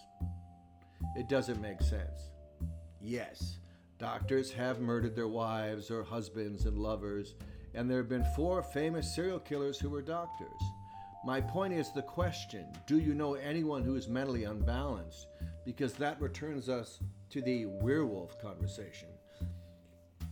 It 1.15 1.27
doesn't 1.27 1.61
make 1.61 1.81
sense. 1.81 2.29
Yes, 3.01 3.59
doctors 3.99 4.51
have 4.51 4.79
murdered 4.79 5.15
their 5.15 5.27
wives 5.27 5.91
or 5.91 6.03
husbands 6.03 6.65
and 6.65 6.77
lovers, 6.77 7.35
and 7.73 7.89
there 7.89 7.97
have 7.97 8.09
been 8.09 8.25
four 8.35 8.63
famous 8.63 9.15
serial 9.15 9.39
killers 9.39 9.79
who 9.79 9.89
were 9.89 10.01
doctors. 10.01 10.61
My 11.25 11.41
point 11.41 11.73
is 11.73 11.91
the 11.91 12.01
question 12.01 12.65
do 12.85 12.99
you 12.99 13.13
know 13.13 13.33
anyone 13.33 13.83
who 13.83 13.95
is 13.95 14.07
mentally 14.07 14.45
unbalanced? 14.45 15.27
Because 15.65 15.93
that 15.93 16.21
returns 16.21 16.69
us 16.69 16.99
to 17.29 17.41
the 17.41 17.65
werewolf 17.65 18.41
conversation. 18.41 19.09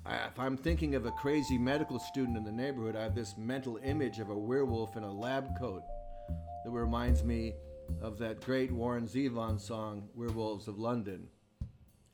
if 0.08 0.40
I'm 0.40 0.56
thinking 0.56 0.96
of 0.96 1.06
a 1.06 1.12
crazy 1.12 1.58
medical 1.58 2.00
student 2.00 2.38
in 2.38 2.44
the 2.44 2.52
neighborhood, 2.52 2.96
I 2.96 3.04
have 3.04 3.16
this 3.16 3.38
mental 3.38 3.78
image 3.84 4.20
of 4.20 4.30
a 4.30 4.38
werewolf 4.38 4.96
in 4.96 5.04
a 5.04 5.12
lab 5.12 5.60
coat 5.60 5.84
that 6.64 6.72
reminds 6.72 7.24
me 7.24 7.54
of 8.02 8.18
that 8.20 8.42
great 8.42 8.72
Warren 8.72 9.08
Zevon 9.08 9.60
song, 9.60 10.08
Werewolves 10.16 10.68
of 10.68 10.80
London. 10.80 11.28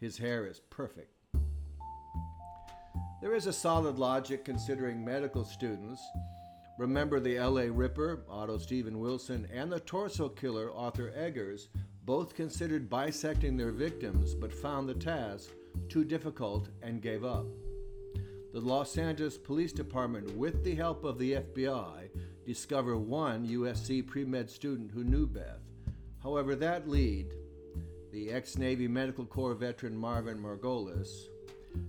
His 0.01 0.17
hair 0.17 0.47
is 0.47 0.59
perfect. 0.71 1.13
There 3.21 3.35
is 3.35 3.45
a 3.45 3.53
solid 3.53 3.99
logic 3.99 4.43
considering 4.43 5.05
medical 5.05 5.45
students. 5.45 6.01
Remember 6.79 7.19
the 7.19 7.39
LA 7.39 7.67
Ripper, 7.69 8.23
Otto 8.27 8.57
Steven 8.57 8.97
Wilson, 8.97 9.47
and 9.53 9.71
the 9.71 9.79
torso 9.79 10.27
killer, 10.27 10.71
Arthur 10.73 11.13
Eggers, 11.15 11.67
both 12.03 12.33
considered 12.33 12.89
bisecting 12.89 13.55
their 13.55 13.71
victims 13.71 14.33
but 14.33 14.51
found 14.51 14.89
the 14.89 14.95
task 14.95 15.51
too 15.87 16.03
difficult 16.03 16.69
and 16.81 17.03
gave 17.03 17.23
up. 17.23 17.45
The 18.53 18.59
Los 18.59 18.97
Angeles 18.97 19.37
Police 19.37 19.71
Department, 19.71 20.35
with 20.35 20.63
the 20.63 20.73
help 20.73 21.03
of 21.03 21.19
the 21.19 21.33
FBI, 21.33 22.09
discover 22.43 22.97
one 22.97 23.47
USC 23.47 24.07
pre 24.07 24.25
med 24.25 24.49
student 24.49 24.89
who 24.89 25.03
knew 25.03 25.27
Beth. 25.27 25.61
However, 26.23 26.55
that 26.55 26.89
lead, 26.89 27.35
the 28.11 28.29
ex 28.29 28.57
Navy 28.57 28.87
Medical 28.87 29.25
Corps 29.25 29.53
veteran 29.53 29.95
Marvin 29.95 30.37
Margolis, 30.37 31.27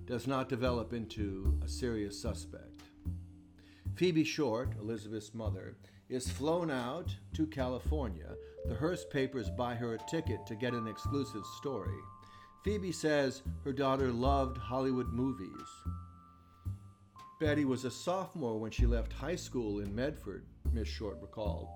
does 0.05 0.27
not 0.29 0.49
develop 0.49 0.93
into 0.93 1.59
a 1.65 1.69
serious 1.69 2.21
suspect. 2.21 2.83
Phoebe 3.97 4.25
Short, 4.25 4.75
Elizabeth's 4.79 5.35
mother, 5.35 5.77
is 6.09 6.31
flown 6.31 6.71
out 6.71 7.15
to 7.35 7.47
California. 7.47 8.37
The 8.67 8.75
Hearst 8.75 9.11
papers 9.11 9.51
buy 9.51 9.75
her 9.75 9.95
a 9.95 10.11
ticket 10.11 10.47
to 10.47 10.55
get 10.55 10.75
an 10.75 10.87
exclusive 10.87 11.45
story. 11.59 11.99
Phoebe 12.63 12.93
says 12.93 13.43
her 13.65 13.73
daughter 13.73 14.13
loved 14.13 14.57
Hollywood 14.57 15.13
movies. 15.13 15.51
Betty 17.41 17.65
was 17.65 17.85
a 17.85 17.91
sophomore 17.91 18.61
when 18.61 18.71
she 18.71 18.87
left 18.87 19.13
high 19.13 19.35
school 19.35 19.81
in 19.81 19.93
Medford, 19.93 20.45
Miss 20.73 20.87
Short 20.87 21.19
recalled. 21.21 21.67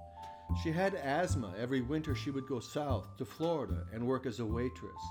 She 0.62 0.73
had 0.73 0.95
asthma. 0.95 1.55
Every 1.59 1.81
winter 1.81 2.15
she 2.15 2.31
would 2.31 2.47
go 2.47 2.61
south 2.61 3.17
to 3.19 3.25
Florida 3.25 3.87
and 3.93 4.07
work 4.07 4.26
as 4.26 4.41
a 4.41 4.47
waitress. 4.47 5.03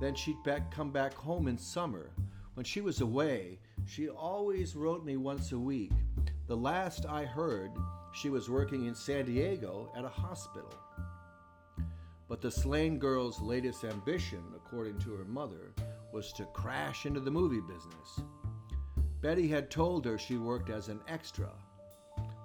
Then 0.00 0.14
she'd 0.14 0.42
back, 0.44 0.70
come 0.70 0.90
back 0.90 1.14
home 1.14 1.46
in 1.48 1.58
summer. 1.58 2.10
When 2.54 2.64
she 2.64 2.80
was 2.80 3.00
away, 3.00 3.58
she 3.86 4.08
always 4.08 4.76
wrote 4.76 5.04
me 5.04 5.16
once 5.16 5.52
a 5.52 5.58
week. 5.58 5.92
The 6.46 6.56
last 6.56 7.06
I 7.06 7.24
heard, 7.24 7.72
she 8.12 8.30
was 8.30 8.48
working 8.48 8.86
in 8.86 8.94
San 8.94 9.26
Diego 9.26 9.90
at 9.96 10.04
a 10.04 10.08
hospital. 10.08 10.72
But 12.28 12.40
the 12.40 12.50
slain 12.50 12.98
girl's 12.98 13.40
latest 13.40 13.84
ambition, 13.84 14.42
according 14.54 14.98
to 15.00 15.14
her 15.14 15.24
mother, 15.24 15.74
was 16.12 16.32
to 16.34 16.44
crash 16.46 17.06
into 17.06 17.20
the 17.20 17.30
movie 17.30 17.60
business. 17.60 18.20
Betty 19.20 19.48
had 19.48 19.70
told 19.70 20.04
her 20.04 20.18
she 20.18 20.36
worked 20.36 20.70
as 20.70 20.88
an 20.88 21.00
extra. 21.08 21.50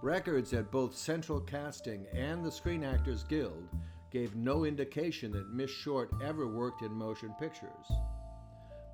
Records 0.01 0.53
at 0.53 0.71
both 0.71 0.95
Central 0.95 1.41
Casting 1.41 2.07
and 2.13 2.43
the 2.43 2.51
Screen 2.51 2.85
Actors 2.85 3.25
Guild 3.25 3.67
gave 4.11 4.33
no 4.33 4.63
indication 4.63 5.29
that 5.33 5.53
Miss 5.53 5.69
Short 5.69 6.09
ever 6.23 6.47
worked 6.47 6.83
in 6.83 6.93
motion 6.93 7.35
pictures. 7.37 7.91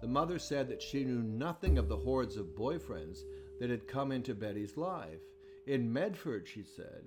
The 0.01 0.07
mother 0.07 0.39
said 0.39 0.67
that 0.69 0.81
she 0.81 1.03
knew 1.03 1.21
nothing 1.21 1.77
of 1.77 1.89
the 1.89 1.97
hordes 1.97 2.37
of 2.37 2.55
boyfriends 2.55 3.19
that 3.59 3.69
had 3.69 3.87
come 3.87 4.11
into 4.11 4.33
Betty's 4.33 4.77
life. 4.77 5.19
In 5.67 5.93
Medford, 5.93 6.47
she 6.47 6.63
said, 6.63 7.03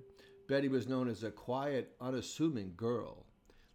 Betty 0.47 0.69
was 0.69 0.87
known 0.87 1.09
as 1.09 1.25
a 1.25 1.31
quiet, 1.31 1.93
unassuming 1.99 2.75
girl, 2.77 3.25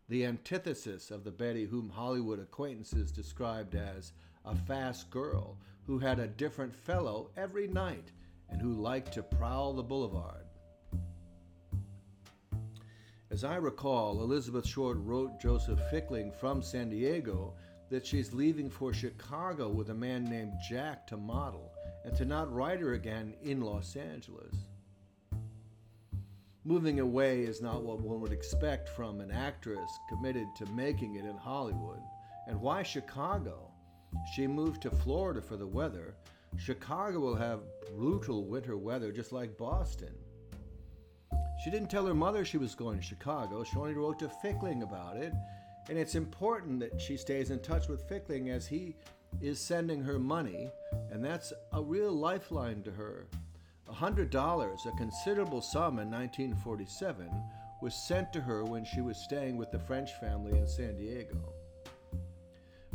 the 0.08 0.24
antithesis 0.24 1.10
of 1.10 1.24
the 1.24 1.30
Betty 1.32 1.66
whom 1.66 1.90
Hollywood 1.90 2.40
acquaintances 2.40 3.12
described 3.12 3.74
as 3.74 4.12
a 4.46 4.56
fast 4.56 5.10
girl 5.10 5.58
who 5.86 5.98
had 5.98 6.18
a 6.18 6.26
different 6.26 6.74
fellow 6.74 7.30
every 7.36 7.68
night 7.68 8.10
and 8.50 8.60
who 8.60 8.72
liked 8.72 9.12
to 9.12 9.22
prowl 9.22 9.72
the 9.72 9.82
boulevard. 9.82 10.44
As 13.30 13.42
I 13.42 13.56
recall, 13.56 14.22
Elizabeth 14.22 14.66
Short 14.66 14.96
wrote 15.00 15.40
Joseph 15.40 15.80
Fickling 15.90 16.30
from 16.30 16.62
San 16.62 16.90
Diego 16.90 17.54
that 17.90 18.06
she's 18.06 18.32
leaving 18.32 18.70
for 18.70 18.92
Chicago 18.92 19.68
with 19.68 19.90
a 19.90 19.94
man 19.94 20.24
named 20.24 20.52
Jack 20.68 21.06
to 21.08 21.16
model 21.16 21.72
and 22.04 22.14
to 22.16 22.24
not 22.24 22.52
write 22.52 22.80
her 22.80 22.94
again 22.94 23.34
in 23.42 23.60
Los 23.60 23.96
Angeles. 23.96 24.54
Moving 26.64 27.00
away 27.00 27.42
is 27.42 27.60
not 27.60 27.82
what 27.82 28.00
one 28.00 28.20
would 28.20 28.32
expect 28.32 28.88
from 28.88 29.20
an 29.20 29.30
actress 29.30 29.90
committed 30.08 30.46
to 30.56 30.66
making 30.72 31.16
it 31.16 31.24
in 31.24 31.36
Hollywood. 31.36 32.00
And 32.46 32.60
why 32.60 32.82
Chicago? 32.82 33.70
She 34.32 34.46
moved 34.46 34.80
to 34.82 34.90
Florida 34.90 35.42
for 35.42 35.56
the 35.56 35.66
weather. 35.66 36.14
Chicago 36.56 37.20
will 37.20 37.36
have 37.36 37.60
brutal 37.96 38.44
winter 38.44 38.76
weather 38.76 39.12
just 39.12 39.32
like 39.32 39.58
Boston. 39.58 40.14
She 41.62 41.70
didn't 41.70 41.90
tell 41.90 42.06
her 42.06 42.14
mother 42.14 42.44
she 42.44 42.58
was 42.58 42.74
going 42.74 42.98
to 42.98 43.04
Chicago. 43.04 43.64
She 43.64 43.76
only 43.76 43.94
wrote 43.94 44.18
to 44.18 44.28
Fickling 44.28 44.82
about 44.82 45.16
it. 45.16 45.32
And 45.88 45.98
it's 45.98 46.14
important 46.14 46.80
that 46.80 47.00
she 47.00 47.16
stays 47.16 47.50
in 47.50 47.58
touch 47.60 47.88
with 47.88 48.08
Fickling 48.08 48.50
as 48.50 48.66
he 48.66 48.96
is 49.40 49.60
sending 49.60 50.02
her 50.02 50.18
money, 50.18 50.70
and 51.10 51.24
that's 51.24 51.52
a 51.72 51.82
real 51.82 52.12
lifeline 52.12 52.82
to 52.82 52.90
her. 52.90 53.26
$100, 53.90 54.86
a 54.86 54.96
considerable 54.96 55.60
sum 55.60 55.98
in 55.98 56.10
1947, 56.10 57.28
was 57.82 57.94
sent 57.94 58.32
to 58.32 58.40
her 58.40 58.64
when 58.64 58.84
she 58.84 59.00
was 59.00 59.18
staying 59.18 59.56
with 59.56 59.70
the 59.70 59.78
French 59.78 60.12
family 60.20 60.58
in 60.58 60.66
San 60.66 60.96
Diego. 60.96 61.52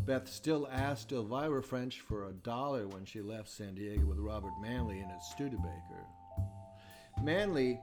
Beth 0.09 0.27
still 0.27 0.67
asked 0.71 1.11
Elvira 1.11 1.61
French 1.61 1.99
for 1.99 2.25
a 2.25 2.33
dollar 2.33 2.87
when 2.87 3.05
she 3.05 3.21
left 3.21 3.47
San 3.47 3.75
Diego 3.75 4.07
with 4.07 4.17
Robert 4.17 4.53
Manley 4.59 5.01
in 5.01 5.07
his 5.07 5.23
Studebaker. 5.29 6.03
Manley, 7.21 7.79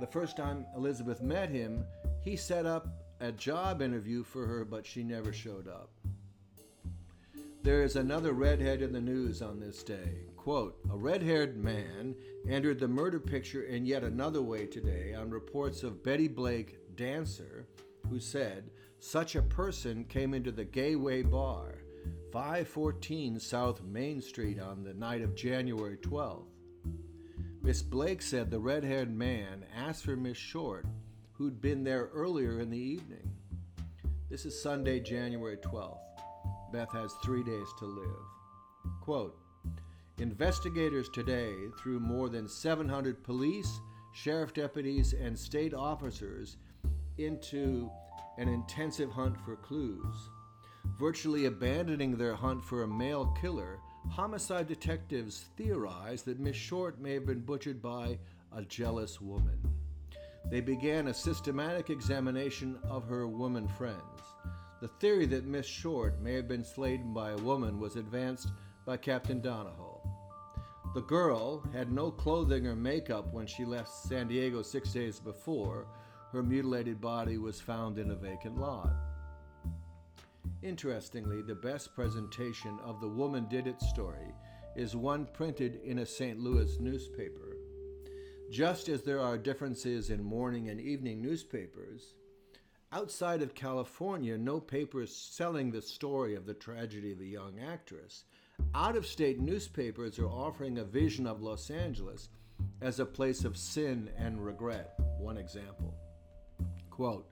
the 0.00 0.06
first 0.06 0.38
time 0.38 0.64
Elizabeth 0.74 1.20
met 1.20 1.50
him, 1.50 1.84
he 2.22 2.34
set 2.34 2.64
up 2.64 2.88
a 3.20 3.30
job 3.30 3.82
interview 3.82 4.24
for 4.24 4.46
her, 4.46 4.64
but 4.64 4.86
she 4.86 5.02
never 5.02 5.34
showed 5.34 5.68
up. 5.68 5.90
There 7.62 7.82
is 7.82 7.96
another 7.96 8.32
redhead 8.32 8.80
in 8.80 8.94
the 8.94 8.98
news 9.02 9.42
on 9.42 9.60
this 9.60 9.82
day. 9.82 10.20
Quote, 10.34 10.78
a 10.90 10.96
red 10.96 11.22
haired 11.22 11.62
man 11.62 12.14
entered 12.48 12.80
the 12.80 12.88
murder 12.88 13.20
picture 13.20 13.64
in 13.64 13.84
yet 13.84 14.02
another 14.02 14.40
way 14.40 14.64
today 14.64 15.12
on 15.12 15.28
reports 15.28 15.82
of 15.82 16.02
Betty 16.02 16.28
Blake, 16.28 16.96
dancer, 16.96 17.66
who 18.08 18.18
said, 18.18 18.70
such 19.06 19.36
a 19.36 19.42
person 19.42 20.04
came 20.06 20.34
into 20.34 20.50
the 20.50 20.64
Gayway 20.64 21.30
Bar, 21.30 21.76
514 22.32 23.38
South 23.38 23.80
Main 23.84 24.20
Street 24.20 24.60
on 24.60 24.82
the 24.82 24.94
night 24.94 25.22
of 25.22 25.36
January 25.36 25.96
12th. 25.98 26.48
Miss 27.62 27.82
Blake 27.82 28.20
said 28.20 28.50
the 28.50 28.58
red 28.58 28.82
haired 28.82 29.16
man 29.16 29.64
asked 29.76 30.04
for 30.04 30.16
Miss 30.16 30.36
Short, 30.36 30.86
who'd 31.34 31.60
been 31.60 31.84
there 31.84 32.10
earlier 32.12 32.58
in 32.58 32.68
the 32.68 32.76
evening. 32.76 33.30
This 34.28 34.44
is 34.44 34.60
Sunday, 34.60 34.98
January 34.98 35.58
12th. 35.58 35.98
Beth 36.72 36.90
has 36.90 37.12
three 37.22 37.44
days 37.44 37.68
to 37.78 37.84
live. 37.84 38.26
Quote 39.00 39.38
Investigators 40.18 41.08
today, 41.10 41.54
through 41.78 42.00
more 42.00 42.28
than 42.28 42.48
700 42.48 43.22
police, 43.22 43.80
sheriff 44.14 44.52
deputies, 44.52 45.12
and 45.12 45.38
state 45.38 45.74
officers, 45.74 46.56
into 47.18 47.88
an 48.38 48.48
intensive 48.48 49.10
hunt 49.10 49.36
for 49.44 49.56
clues. 49.56 50.30
Virtually 50.98 51.46
abandoning 51.46 52.16
their 52.16 52.34
hunt 52.34 52.62
for 52.62 52.82
a 52.82 52.88
male 52.88 53.26
killer, 53.40 53.78
homicide 54.10 54.66
detectives 54.66 55.46
theorize 55.56 56.22
that 56.22 56.40
Miss 56.40 56.56
Short 56.56 57.00
may 57.00 57.14
have 57.14 57.26
been 57.26 57.40
butchered 57.40 57.82
by 57.82 58.18
a 58.52 58.62
jealous 58.62 59.20
woman. 59.20 59.58
They 60.50 60.60
began 60.60 61.08
a 61.08 61.14
systematic 61.14 61.90
examination 61.90 62.78
of 62.84 63.08
her 63.08 63.26
woman 63.26 63.66
friends. 63.66 64.20
The 64.80 64.88
theory 64.88 65.26
that 65.26 65.46
Miss 65.46 65.66
Short 65.66 66.20
may 66.20 66.34
have 66.34 66.46
been 66.46 66.64
slain 66.64 67.12
by 67.12 67.30
a 67.30 67.38
woman 67.38 67.80
was 67.80 67.96
advanced 67.96 68.50
by 68.84 68.96
Captain 68.96 69.40
Donahoe. 69.40 70.00
The 70.94 71.02
girl 71.02 71.62
had 71.72 71.90
no 71.90 72.10
clothing 72.10 72.66
or 72.66 72.76
makeup 72.76 73.32
when 73.32 73.46
she 73.46 73.64
left 73.64 73.90
San 73.90 74.28
Diego 74.28 74.62
six 74.62 74.92
days 74.92 75.18
before. 75.18 75.86
Her 76.32 76.42
mutilated 76.42 77.00
body 77.00 77.38
was 77.38 77.60
found 77.60 77.98
in 77.98 78.10
a 78.10 78.16
vacant 78.16 78.58
lot. 78.58 78.90
Interestingly, 80.62 81.42
the 81.42 81.54
best 81.54 81.94
presentation 81.94 82.78
of 82.84 83.00
the 83.00 83.08
woman 83.08 83.46
did 83.48 83.66
it 83.66 83.80
story 83.80 84.34
is 84.74 84.96
one 84.96 85.26
printed 85.32 85.80
in 85.84 86.00
a 86.00 86.06
St. 86.06 86.40
Louis 86.40 86.78
newspaper. 86.80 87.56
Just 88.50 88.88
as 88.88 89.02
there 89.02 89.20
are 89.20 89.38
differences 89.38 90.10
in 90.10 90.22
morning 90.22 90.68
and 90.68 90.80
evening 90.80 91.22
newspapers, 91.22 92.14
outside 92.92 93.42
of 93.42 93.54
California, 93.54 94.36
no 94.36 94.60
paper 94.60 95.02
is 95.02 95.14
selling 95.14 95.70
the 95.70 95.82
story 95.82 96.34
of 96.34 96.46
the 96.46 96.54
tragedy 96.54 97.12
of 97.12 97.18
the 97.18 97.28
young 97.28 97.60
actress. 97.60 98.24
Out 98.74 98.96
of 98.96 99.06
state 99.06 99.40
newspapers 99.40 100.18
are 100.18 100.28
offering 100.28 100.78
a 100.78 100.84
vision 100.84 101.26
of 101.26 101.42
Los 101.42 101.70
Angeles 101.70 102.28
as 102.80 103.00
a 103.00 103.06
place 103.06 103.44
of 103.44 103.56
sin 103.56 104.10
and 104.18 104.44
regret. 104.44 104.94
One 105.18 105.36
example. 105.36 105.94
Quote, 106.96 107.28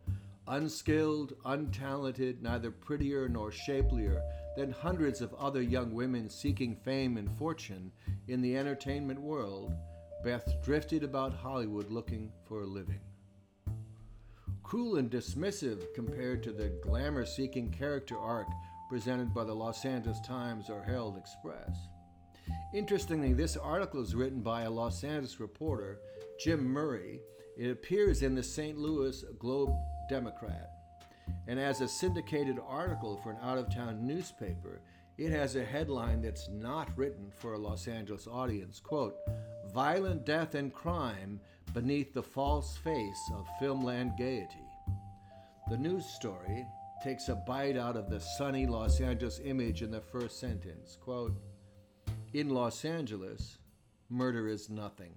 unskilled, 0.46 1.32
untalented, 1.46 2.42
neither 2.42 2.70
prettier 2.70 3.30
nor 3.30 3.50
shapelier 3.50 4.20
than 4.58 4.70
hundreds 4.70 5.22
of 5.22 5.32
other 5.34 5.62
young 5.62 5.94
women 5.94 6.28
seeking 6.28 6.76
fame 6.76 7.16
and 7.16 7.34
fortune 7.38 7.90
in 8.28 8.42
the 8.42 8.58
entertainment 8.58 9.18
world, 9.18 9.72
Beth 10.22 10.54
drifted 10.62 11.02
about 11.02 11.32
Hollywood 11.32 11.90
looking 11.90 12.30
for 12.46 12.60
a 12.60 12.66
living. 12.66 13.00
Cruel 14.62 14.96
and 14.96 15.10
dismissive 15.10 15.94
compared 15.94 16.42
to 16.42 16.52
the 16.52 16.68
glamour 16.82 17.24
seeking 17.24 17.70
character 17.70 18.18
arc 18.18 18.48
presented 18.90 19.32
by 19.32 19.44
the 19.44 19.54
Los 19.54 19.86
Angeles 19.86 20.20
Times 20.26 20.68
or 20.68 20.82
Herald 20.82 21.16
Express. 21.16 21.74
Interestingly, 22.74 23.32
this 23.32 23.56
article 23.56 24.02
is 24.02 24.14
written 24.14 24.42
by 24.42 24.64
a 24.64 24.70
Los 24.70 25.04
Angeles 25.04 25.40
reporter, 25.40 26.00
Jim 26.38 26.62
Murray. 26.62 27.20
It 27.56 27.70
appears 27.70 28.22
in 28.22 28.34
the 28.34 28.42
St. 28.42 28.76
Louis 28.76 29.24
Globe 29.38 29.74
Democrat. 30.08 30.70
And 31.46 31.60
as 31.60 31.80
a 31.80 31.88
syndicated 31.88 32.58
article 32.66 33.16
for 33.22 33.30
an 33.30 33.38
out 33.42 33.58
of 33.58 33.72
town 33.72 34.06
newspaper, 34.06 34.80
it 35.16 35.30
has 35.30 35.54
a 35.54 35.64
headline 35.64 36.20
that's 36.20 36.48
not 36.48 36.96
written 36.96 37.30
for 37.36 37.52
a 37.52 37.58
Los 37.58 37.86
Angeles 37.86 38.26
audience. 38.26 38.80
Quote, 38.80 39.14
Violent 39.72 40.26
death 40.26 40.56
and 40.56 40.74
crime 40.74 41.40
beneath 41.72 42.12
the 42.12 42.22
false 42.22 42.76
face 42.78 43.30
of 43.32 43.46
filmland 43.60 44.18
gaiety. 44.18 44.66
The 45.70 45.78
news 45.78 46.06
story 46.06 46.66
takes 47.04 47.28
a 47.28 47.36
bite 47.36 47.76
out 47.76 47.96
of 47.96 48.10
the 48.10 48.20
sunny 48.20 48.66
Los 48.66 49.00
Angeles 49.00 49.40
image 49.44 49.82
in 49.82 49.92
the 49.92 50.00
first 50.00 50.40
sentence. 50.40 50.98
Quote, 51.00 51.36
In 52.32 52.48
Los 52.48 52.84
Angeles, 52.84 53.58
murder 54.10 54.48
is 54.48 54.68
nothing. 54.68 55.14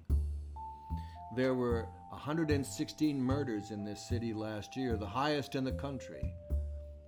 There 1.37 1.53
were 1.53 1.87
116 2.09 3.21
murders 3.21 3.69
in 3.69 3.85
this 3.85 4.09
city 4.09 4.33
last 4.33 4.75
year, 4.75 4.97
the 4.97 5.05
highest 5.05 5.53
in 5.53 5.63
the 5.63 5.71
country. 5.71 6.33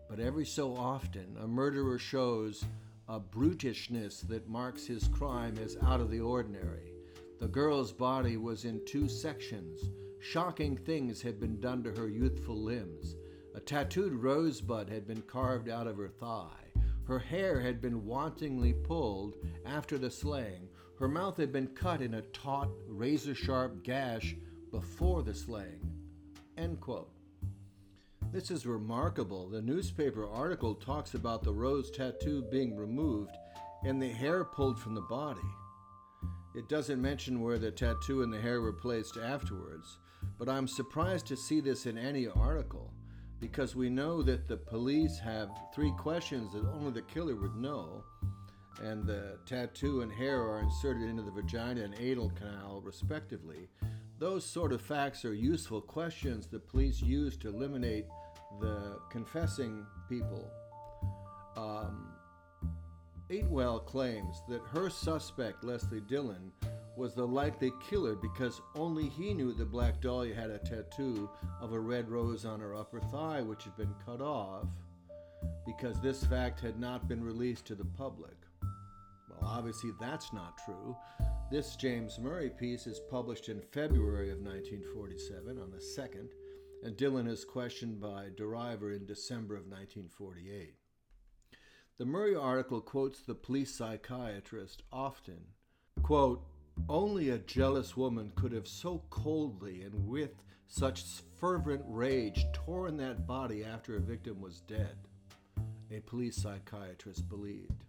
But 0.08 0.20
every 0.20 0.46
so 0.46 0.76
often, 0.76 1.36
a 1.42 1.48
murderer 1.48 1.98
shows 1.98 2.64
a 3.08 3.20
brutishness 3.20 4.22
that 4.28 4.48
marks 4.48 4.86
his 4.86 5.08
crime 5.08 5.58
as 5.58 5.78
out 5.82 6.00
of 6.00 6.12
the 6.12 6.20
ordinary. 6.20 6.94
The 7.40 7.48
girl's 7.48 7.92
body 7.92 8.38
was 8.38 8.66
in 8.66 8.86
two 8.86 9.10
sections. 9.10 9.82
Shocking 10.20 10.78
things 10.78 11.24
had 11.24 11.40
been 11.40 11.60
done 11.60 11.82
to 11.82 11.92
her 11.94 12.08
youthful 12.08 12.62
limbs. 12.62 13.16
A 13.56 13.60
tattooed 13.60 14.14
rosebud 14.14 14.90
had 14.92 15.08
been 15.08 15.24
carved 15.24 15.70
out 15.70 15.88
of 15.88 15.98
her 15.98 16.08
thigh. 16.08 16.68
Her 17.08 17.18
hair 17.18 17.60
had 17.60 17.82
been 17.82 18.06
wantonly 18.06 18.74
pulled 18.74 19.38
after 19.66 19.98
the 19.98 20.12
slaying. 20.12 20.70
Her 21.00 21.08
mouth 21.08 21.38
had 21.38 21.54
been 21.54 21.68
cut 21.68 22.02
in 22.02 22.16
a 22.16 22.22
taut, 22.22 22.70
razor 22.86 23.34
sharp 23.34 23.84
gash 23.84 24.36
before 24.70 25.24
the 25.24 25.34
slaying. 25.34 25.80
End 26.58 26.82
quote. 26.82 27.10
This 28.34 28.52
is 28.52 28.66
remarkable. 28.66 29.48
The 29.48 29.62
newspaper 29.62 30.28
article 30.28 30.76
talks 30.76 31.14
about 31.14 31.42
the 31.42 31.54
rose 31.54 31.90
tattoo 31.90 32.44
being 32.52 32.76
removed 32.76 33.32
and 33.86 34.02
the 34.02 34.10
hair 34.10 34.44
pulled 34.44 34.78
from 34.78 34.94
the 34.94 35.02
body. 35.02 35.40
It 36.54 36.68
doesn't 36.68 37.02
mention 37.02 37.42
where 37.42 37.58
the 37.58 37.72
tattoo 37.72 38.22
and 38.22 38.34
the 38.34 38.42
hair 38.42 38.60
were 38.60 38.74
placed 38.74 39.16
afterwards, 39.16 40.00
but 40.38 40.50
I'm 40.50 40.68
surprised 40.68 41.28
to 41.28 41.38
see 41.38 41.62
this 41.62 41.86
in 41.86 41.98
any 41.98 42.28
article 42.28 42.92
because 43.40 43.74
we 43.74 43.90
know 43.90 44.22
that 44.24 44.50
the 44.50 44.58
police 44.58 45.18
have 45.20 45.50
three 45.74 45.94
questions 45.98 46.52
that 46.52 46.68
only 46.74 46.92
the 46.92 47.04
killer 47.04 47.36
would 47.36 47.56
know 47.56 48.04
and 48.82 49.06
the 49.06 49.38
tattoo 49.46 50.02
and 50.02 50.12
hair 50.12 50.42
are 50.42 50.62
inserted 50.62 51.04
into 51.04 51.24
the 51.24 51.32
vagina 51.32 51.82
and 51.82 51.96
anal 52.00 52.30
canal, 52.32 52.82
respectively. 52.84 53.68
Those 54.18 54.46
sort 54.46 54.74
of 54.74 54.82
facts 54.82 55.24
are 55.26 55.34
useful 55.34 55.82
questions 55.82 56.48
the 56.48 56.60
police 56.60 57.02
use 57.02 57.38
to 57.38 57.50
eliminate 57.50 58.06
the 58.60 59.00
confessing 59.10 59.86
people. 60.08 60.52
Um, 61.56 62.14
Eatwell 63.30 63.86
claims 63.86 64.42
that 64.50 64.62
her 64.74 64.90
suspect, 64.90 65.64
Leslie 65.64 66.02
Dillon, 66.02 66.52
was 66.98 67.14
the 67.14 67.26
likely 67.26 67.72
killer 67.90 68.16
because 68.16 68.60
only 68.76 69.08
he 69.08 69.34
knew 69.34 69.54
that 69.54 69.72
Black 69.72 70.02
Dahlia 70.02 70.36
had 70.36 70.50
a 70.50 70.58
tattoo 70.58 71.30
of 71.62 71.72
a 71.72 71.80
red 71.80 72.10
rose 72.10 72.44
on 72.44 72.60
her 72.60 72.76
upper 72.76 73.00
thigh, 73.00 73.42
which 73.42 73.64
had 73.64 73.78
been 73.78 73.94
cut 74.06 74.20
off 74.20 74.66
because 75.66 76.02
this 76.02 76.24
fact 76.26 76.60
had 76.60 76.80
not 76.80 77.08
been 77.08 77.24
released 77.24 77.66
to 77.68 77.76
the 77.76 77.86
public. 77.86 78.36
Well, 79.42 79.52
obviously, 79.52 79.92
that's 80.00 80.34
not 80.34 80.58
true. 80.66 80.96
This 81.52 81.76
James 81.76 82.20
Murray 82.20 82.50
piece 82.50 82.88
is 82.88 83.00
published 83.10 83.50
in 83.50 83.62
February 83.62 84.32
of 84.32 84.40
1947 84.40 85.58
on 85.58 85.72
the 85.72 85.78
2nd, 85.78 86.30
and 86.84 86.96
Dillon 86.96 87.28
is 87.28 87.46
questioned 87.46 88.00
by 88.00 88.28
DeRiver 88.38 88.96
in 88.96 89.06
December 89.06 89.56
of 89.56 89.64
1948. 89.64 90.76
The 91.98 92.06
Murray 92.06 92.36
article 92.36 92.82
quotes 92.82 93.22
the 93.22 93.36
police 93.36 93.76
psychiatrist 93.76 94.84
often. 94.92 95.40
Quote, 96.04 96.46
Only 96.88 97.30
a 97.30 97.40
jealous 97.40 97.98
woman 97.98 98.32
could 98.36 98.54
have 98.54 98.68
so 98.68 99.04
coldly 99.10 99.82
and 99.82 100.08
with 100.08 100.32
such 100.68 101.04
fervent 101.36 101.82
rage 101.88 102.46
torn 102.54 102.96
that 102.98 103.26
body 103.26 103.66
after 103.66 103.98
a 103.98 104.02
victim 104.02 104.40
was 104.40 104.62
dead, 104.62 104.96
a 105.92 106.00
police 106.02 106.38
psychiatrist 106.38 107.28
believed. 107.28 107.84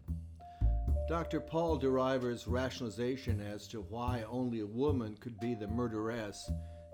Dr. 1.11 1.40
Paul 1.40 1.77
DeRiver's 1.77 2.46
rationalization 2.46 3.40
as 3.40 3.66
to 3.66 3.81
why 3.81 4.23
only 4.31 4.61
a 4.61 4.66
woman 4.66 5.16
could 5.16 5.40
be 5.40 5.57
the 5.57 5.66
murderess 5.66 6.49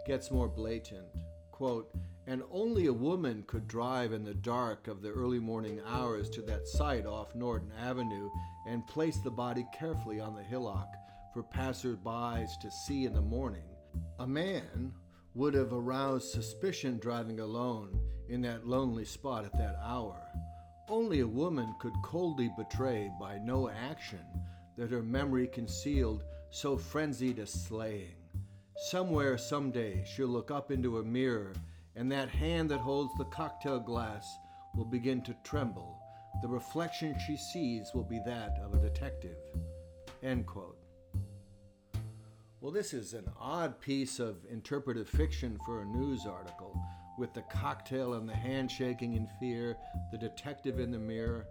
gets 0.06 0.30
more 0.30 0.48
blatant. 0.48 1.04
Quote, 1.50 1.90
and 2.26 2.42
only 2.50 2.86
a 2.86 2.92
woman 2.94 3.44
could 3.46 3.68
drive 3.68 4.14
in 4.14 4.24
the 4.24 4.32
dark 4.32 4.88
of 4.88 5.02
the 5.02 5.10
early 5.10 5.38
morning 5.38 5.82
hours 5.86 6.30
to 6.30 6.40
that 6.40 6.66
site 6.66 7.04
off 7.04 7.34
Norton 7.34 7.70
Avenue 7.78 8.30
and 8.66 8.86
place 8.86 9.18
the 9.18 9.30
body 9.30 9.66
carefully 9.78 10.18
on 10.18 10.34
the 10.34 10.42
hillock 10.42 10.88
for 11.34 11.42
passers-by 11.42 12.46
to 12.62 12.70
see 12.70 13.04
in 13.04 13.12
the 13.12 13.20
morning. 13.20 13.68
A 14.20 14.26
man 14.26 14.94
would 15.34 15.52
have 15.52 15.74
aroused 15.74 16.30
suspicion 16.30 16.98
driving 16.98 17.40
alone 17.40 18.00
in 18.30 18.40
that 18.40 18.66
lonely 18.66 19.04
spot 19.04 19.44
at 19.44 19.58
that 19.58 19.76
hour. 19.84 20.16
Only 20.88 21.20
a 21.20 21.26
woman 21.26 21.74
could 21.80 21.94
coldly 22.02 22.48
betray 22.56 23.10
by 23.18 23.38
no 23.38 23.68
action 23.68 24.24
that 24.76 24.90
her 24.90 25.02
memory 25.02 25.48
concealed 25.48 26.22
so 26.50 26.76
frenzied 26.76 27.40
a 27.40 27.46
slaying. 27.46 28.14
Somewhere, 28.76 29.36
someday, 29.36 30.04
she'll 30.04 30.28
look 30.28 30.52
up 30.52 30.70
into 30.70 30.98
a 30.98 31.04
mirror, 31.04 31.54
and 31.96 32.12
that 32.12 32.28
hand 32.28 32.70
that 32.70 32.78
holds 32.78 33.12
the 33.18 33.24
cocktail 33.24 33.80
glass 33.80 34.26
will 34.76 34.84
begin 34.84 35.22
to 35.22 35.34
tremble. 35.42 35.98
The 36.42 36.48
reflection 36.48 37.16
she 37.26 37.36
sees 37.36 37.90
will 37.92 38.04
be 38.04 38.20
that 38.24 38.58
of 38.62 38.74
a 38.74 38.78
detective. 38.78 39.38
End 40.22 40.46
quote. 40.46 40.78
Well, 42.60 42.72
this 42.72 42.94
is 42.94 43.12
an 43.12 43.28
odd 43.40 43.80
piece 43.80 44.20
of 44.20 44.36
interpretive 44.50 45.08
fiction 45.08 45.58
for 45.64 45.80
a 45.82 45.86
news 45.86 46.26
article 46.26 46.78
with 47.18 47.32
the 47.32 47.42
cocktail 47.42 48.14
and 48.14 48.28
the 48.28 48.34
handshaking 48.34 49.14
in 49.14 49.28
fear, 49.40 49.76
the 50.12 50.18
detective 50.18 50.78
in 50.78 50.90
the 50.90 50.98
mirror. 50.98 51.46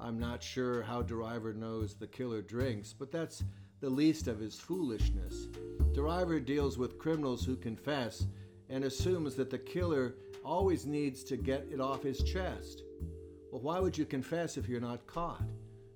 I'm 0.00 0.18
not 0.18 0.42
sure 0.42 0.82
how 0.82 1.02
DeRiver 1.02 1.54
knows 1.54 1.94
the 1.94 2.06
killer 2.06 2.42
drinks, 2.42 2.92
but 2.92 3.12
that's 3.12 3.44
the 3.80 3.90
least 3.90 4.28
of 4.28 4.38
his 4.38 4.58
foolishness. 4.58 5.46
DeRiver 5.92 6.44
deals 6.44 6.78
with 6.78 6.98
criminals 6.98 7.44
who 7.44 7.56
confess 7.56 8.26
and 8.68 8.84
assumes 8.84 9.34
that 9.36 9.50
the 9.50 9.58
killer 9.58 10.14
always 10.44 10.86
needs 10.86 11.22
to 11.24 11.36
get 11.36 11.66
it 11.70 11.80
off 11.80 12.02
his 12.02 12.22
chest. 12.22 12.82
Well, 13.50 13.60
why 13.60 13.78
would 13.78 13.98
you 13.98 14.06
confess 14.06 14.56
if 14.56 14.68
you're 14.68 14.80
not 14.80 15.06
caught? 15.06 15.44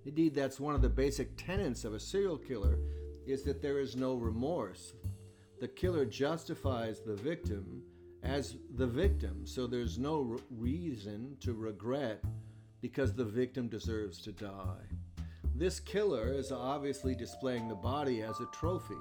Indeed, 0.05 0.35
that's 0.35 0.61
one 0.61 0.75
of 0.75 0.83
the 0.83 0.88
basic 0.88 1.37
tenets 1.37 1.85
of 1.85 1.95
a 1.95 2.01
serial 2.01 2.38
killer 2.38 2.79
is 3.27 3.42
that 3.42 3.62
there 3.62 3.81
is 3.81 3.97
no 3.97 4.14
remorse. 4.14 4.92
The 5.59 5.69
killer 5.69 6.05
justifies 6.05 7.01
the 7.01 7.16
victim 7.16 7.83
as 8.27 8.57
the 8.75 8.87
victim. 8.87 9.47
So 9.47 9.67
there's 9.67 9.99
no 9.99 10.21
re- 10.21 10.39
reason 10.51 11.37
to 11.41 11.55
regret 11.55 12.23
because 12.81 13.15
the 13.15 13.25
victim 13.25 13.69
deserves 13.69 14.21
to 14.23 14.33
die. 14.33 14.85
This 15.55 15.81
killer 15.81 16.33
is 16.33 16.53
obviously 16.53 17.15
displaying 17.15 17.69
the 17.69 17.75
body 17.75 18.23
as 18.23 18.41
a 18.41 18.49
trophy. 18.53 18.95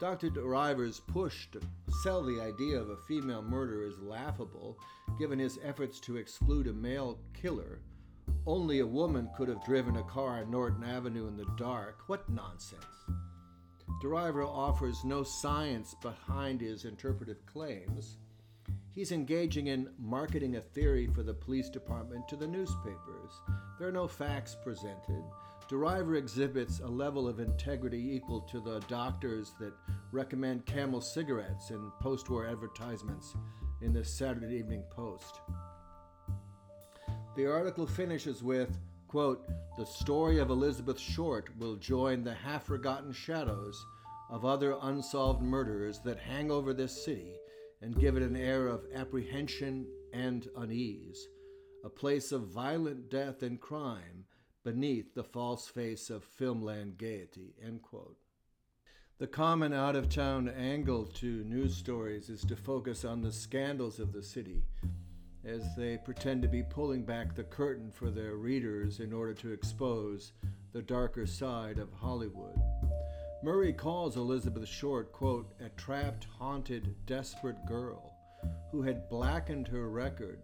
Dr. 0.00 0.30
DeRiver's 0.30 1.00
push 1.00 1.48
to 1.52 1.60
sell 2.02 2.22
the 2.22 2.40
idea 2.40 2.80
of 2.80 2.88
a 2.88 2.96
female 3.06 3.42
murder 3.42 3.82
is 3.82 3.98
laughable, 3.98 4.78
given 5.18 5.38
his 5.38 5.58
efforts 5.62 6.00
to 6.00 6.16
exclude 6.16 6.68
a 6.68 6.72
male 6.72 7.18
killer. 7.34 7.80
Only 8.46 8.78
a 8.78 8.86
woman 8.86 9.28
could 9.36 9.48
have 9.48 9.62
driven 9.64 9.96
a 9.96 10.02
car 10.04 10.38
on 10.38 10.50
Norton 10.50 10.84
Avenue 10.84 11.28
in 11.28 11.36
the 11.36 11.52
dark. 11.58 12.04
What 12.06 12.26
nonsense! 12.30 12.84
DeRiver 14.00 14.46
offers 14.46 15.04
no 15.04 15.22
science 15.22 15.94
behind 16.00 16.60
his 16.60 16.86
interpretive 16.86 17.44
claims. 17.44 18.16
He's 18.94 19.12
engaging 19.12 19.66
in 19.66 19.90
marketing 19.98 20.56
a 20.56 20.60
theory 20.60 21.06
for 21.06 21.22
the 21.22 21.34
police 21.34 21.68
department 21.68 22.26
to 22.28 22.36
the 22.36 22.46
newspapers. 22.46 23.40
There 23.78 23.88
are 23.88 23.92
no 23.92 24.08
facts 24.08 24.56
presented. 24.64 25.22
DeRiver 25.68 26.16
exhibits 26.16 26.80
a 26.80 26.86
level 26.86 27.28
of 27.28 27.40
integrity 27.40 28.14
equal 28.14 28.40
to 28.40 28.58
the 28.58 28.80
doctors 28.88 29.52
that 29.60 29.74
recommend 30.12 30.64
camel 30.64 31.02
cigarettes 31.02 31.70
in 31.70 31.92
post 32.00 32.30
war 32.30 32.46
advertisements 32.46 33.36
in 33.82 33.92
the 33.92 34.04
Saturday 34.04 34.56
Evening 34.56 34.82
Post. 34.90 35.40
The 37.36 37.46
article 37.46 37.86
finishes 37.86 38.42
with 38.42 38.76
Quote, 39.10 39.44
the 39.76 39.86
story 39.86 40.38
of 40.38 40.50
Elizabeth 40.50 41.00
Short 41.00 41.50
will 41.58 41.74
join 41.74 42.22
the 42.22 42.32
half 42.32 42.66
forgotten 42.66 43.10
shadows 43.10 43.84
of 44.30 44.44
other 44.44 44.76
unsolved 44.82 45.42
murders 45.42 45.98
that 46.04 46.20
hang 46.20 46.48
over 46.48 46.72
this 46.72 47.04
city 47.04 47.34
and 47.82 47.98
give 47.98 48.16
it 48.16 48.22
an 48.22 48.36
air 48.36 48.68
of 48.68 48.86
apprehension 48.94 49.88
and 50.12 50.48
unease, 50.56 51.26
a 51.84 51.88
place 51.88 52.30
of 52.30 52.52
violent 52.52 53.10
death 53.10 53.42
and 53.42 53.60
crime 53.60 54.26
beneath 54.62 55.12
the 55.12 55.24
false 55.24 55.66
face 55.66 56.08
of 56.08 56.24
filmland 56.24 56.96
gaiety. 56.96 57.56
The 59.18 59.26
common 59.26 59.72
out 59.72 59.96
of 59.96 60.08
town 60.08 60.48
angle 60.48 61.06
to 61.14 61.42
news 61.42 61.76
stories 61.76 62.30
is 62.30 62.42
to 62.42 62.54
focus 62.54 63.04
on 63.04 63.22
the 63.22 63.32
scandals 63.32 63.98
of 63.98 64.12
the 64.12 64.22
city 64.22 64.62
as 65.44 65.74
they 65.76 65.96
pretend 65.96 66.42
to 66.42 66.48
be 66.48 66.62
pulling 66.62 67.04
back 67.04 67.34
the 67.34 67.44
curtain 67.44 67.90
for 67.90 68.10
their 68.10 68.36
readers 68.36 69.00
in 69.00 69.12
order 69.12 69.34
to 69.34 69.52
expose 69.52 70.32
the 70.72 70.82
darker 70.82 71.26
side 71.26 71.78
of 71.78 71.92
Hollywood. 71.92 72.60
Murray 73.42 73.72
calls 73.72 74.16
Elizabeth 74.16 74.68
Short, 74.68 75.12
quote, 75.12 75.52
a 75.64 75.70
trapped, 75.70 76.26
haunted, 76.38 76.94
desperate 77.06 77.64
girl 77.66 78.14
who 78.70 78.82
had 78.82 79.08
blackened 79.08 79.66
her 79.68 79.88
record, 79.88 80.40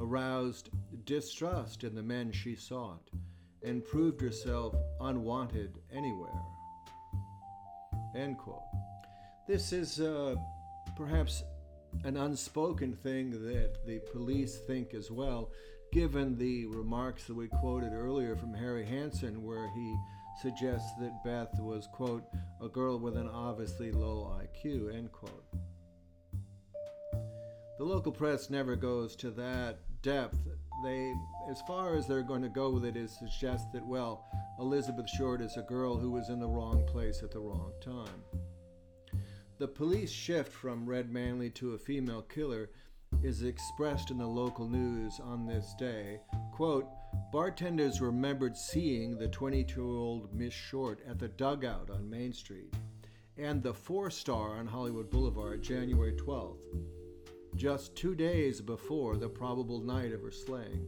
aroused 0.00 0.70
distrust 1.04 1.84
in 1.84 1.94
the 1.94 2.02
men 2.02 2.32
she 2.32 2.54
sought, 2.54 3.10
and 3.62 3.84
proved 3.84 4.20
herself 4.20 4.74
unwanted 5.00 5.78
anywhere. 5.92 6.42
End 8.16 8.36
quote. 8.38 8.62
This 9.46 9.72
is 9.72 10.00
uh, 10.00 10.34
perhaps 10.96 11.44
an 12.04 12.16
unspoken 12.16 12.94
thing 12.94 13.30
that 13.30 13.86
the 13.86 14.00
police 14.12 14.58
think 14.66 14.94
as 14.94 15.10
well, 15.10 15.50
given 15.92 16.36
the 16.36 16.66
remarks 16.66 17.24
that 17.24 17.34
we 17.34 17.48
quoted 17.48 17.92
earlier 17.92 18.36
from 18.36 18.54
Harry 18.54 18.84
Hansen, 18.84 19.42
where 19.44 19.68
he 19.74 19.96
suggests 20.40 20.90
that 21.00 21.24
Beth 21.24 21.58
was, 21.60 21.88
quote, 21.92 22.24
a 22.62 22.68
girl 22.68 22.98
with 22.98 23.16
an 23.16 23.28
obviously 23.28 23.92
low 23.92 24.34
IQ, 24.40 24.94
end 24.94 25.12
quote. 25.12 25.44
The 27.78 27.84
local 27.84 28.12
press 28.12 28.50
never 28.50 28.76
goes 28.76 29.16
to 29.16 29.30
that 29.32 29.78
depth. 30.02 30.38
They, 30.84 31.14
as 31.50 31.60
far 31.66 31.94
as 31.94 32.06
they're 32.06 32.22
going 32.22 32.42
to 32.42 32.48
go 32.48 32.70
with 32.70 32.84
it, 32.84 32.96
is 32.96 33.18
suggest 33.18 33.72
that, 33.72 33.86
well, 33.86 34.26
Elizabeth 34.58 35.08
Short 35.08 35.40
is 35.40 35.56
a 35.56 35.62
girl 35.62 35.96
who 35.96 36.10
was 36.10 36.28
in 36.28 36.40
the 36.40 36.48
wrong 36.48 36.86
place 36.86 37.22
at 37.22 37.30
the 37.30 37.40
wrong 37.40 37.72
time. 37.82 38.22
The 39.60 39.68
police 39.68 40.10
shift 40.10 40.50
from 40.50 40.88
Red 40.88 41.12
Manley 41.12 41.50
to 41.50 41.74
a 41.74 41.78
female 41.78 42.22
killer 42.22 42.70
is 43.22 43.42
expressed 43.42 44.10
in 44.10 44.16
the 44.16 44.26
local 44.26 44.66
news 44.66 45.20
on 45.20 45.44
this 45.44 45.74
day. 45.78 46.22
Quote, 46.50 46.88
bartenders 47.30 48.00
remembered 48.00 48.56
seeing 48.56 49.18
the 49.18 49.28
22 49.28 49.82
year 49.82 49.98
old 49.98 50.32
Miss 50.32 50.54
Short 50.54 51.00
at 51.06 51.18
the 51.18 51.28
dugout 51.28 51.90
on 51.90 52.08
Main 52.08 52.32
Street 52.32 52.74
and 53.36 53.62
the 53.62 53.74
four 53.74 54.08
star 54.10 54.56
on 54.56 54.66
Hollywood 54.66 55.10
Boulevard 55.10 55.60
January 55.60 56.14
12th, 56.14 56.56
just 57.54 57.94
two 57.94 58.14
days 58.14 58.62
before 58.62 59.18
the 59.18 59.28
probable 59.28 59.82
night 59.82 60.12
of 60.12 60.22
her 60.22 60.30
slaying. 60.30 60.86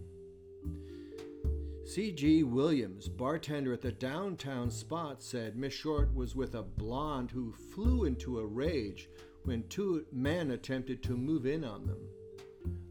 C.G. 1.84 2.44
Williams, 2.44 3.08
bartender 3.08 3.72
at 3.72 3.82
the 3.82 3.90
downtown 3.90 4.70
spot, 4.70 5.20
said 5.20 5.56
Miss 5.56 5.74
Short 5.74 6.14
was 6.14 6.36
with 6.36 6.54
a 6.54 6.62
blonde 6.62 7.30
who 7.32 7.52
flew 7.52 8.04
into 8.04 8.38
a 8.38 8.46
rage 8.46 9.08
when 9.44 9.66
two 9.68 10.06
men 10.12 10.52
attempted 10.52 11.02
to 11.02 11.16
move 11.16 11.44
in 11.44 11.64
on 11.64 11.86
them. 11.86 11.98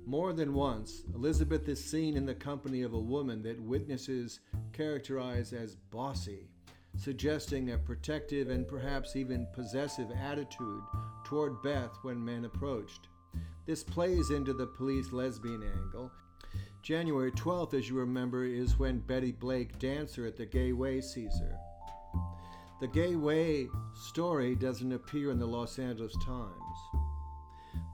More 0.06 0.34
than 0.34 0.54
once, 0.54 1.04
Elizabeth 1.16 1.70
is 1.70 1.84
seen 1.84 2.18
in 2.18 2.26
the 2.26 2.36
company 2.36 2.82
of 2.82 2.94
a 2.94 3.00
woman 3.00 3.42
that 3.44 3.62
witnesses 3.62 4.42
characterize 4.74 5.54
as 5.54 5.78
bossy, 5.90 6.50
suggesting 6.98 7.72
a 7.72 7.78
protective 7.78 8.50
and 8.50 8.68
perhaps 8.68 9.16
even 9.16 9.48
possessive 9.54 10.12
attitude 10.12 10.84
toward 11.24 11.62
Beth 11.64 11.98
when 12.02 12.24
men 12.24 12.44
approached. 12.44 13.08
This 13.66 13.84
plays 13.84 14.32
into 14.32 14.54
the 14.54 14.68
police 14.68 15.14
lesbian 15.14 15.64
angle 15.64 16.12
January 16.82 17.32
12th, 17.32 17.76
as 17.76 17.88
you 17.88 17.96
remember, 17.96 18.44
is 18.44 18.80
when 18.80 19.00
Betty 19.00 19.32
Blake, 19.32 19.78
dancer 19.78 20.26
at 20.26 20.36
the 20.36 20.48
Gay 20.48 20.74
Way, 20.74 21.00
sees. 21.00 21.40
The 22.80 22.88
Gay 22.88 23.16
Way 23.16 23.68
story 23.94 24.56
doesn't 24.56 24.92
appear 24.92 25.30
in 25.30 25.38
the 25.38 25.46
Los 25.46 25.78
Angeles 25.78 26.16
Times. 26.26 27.06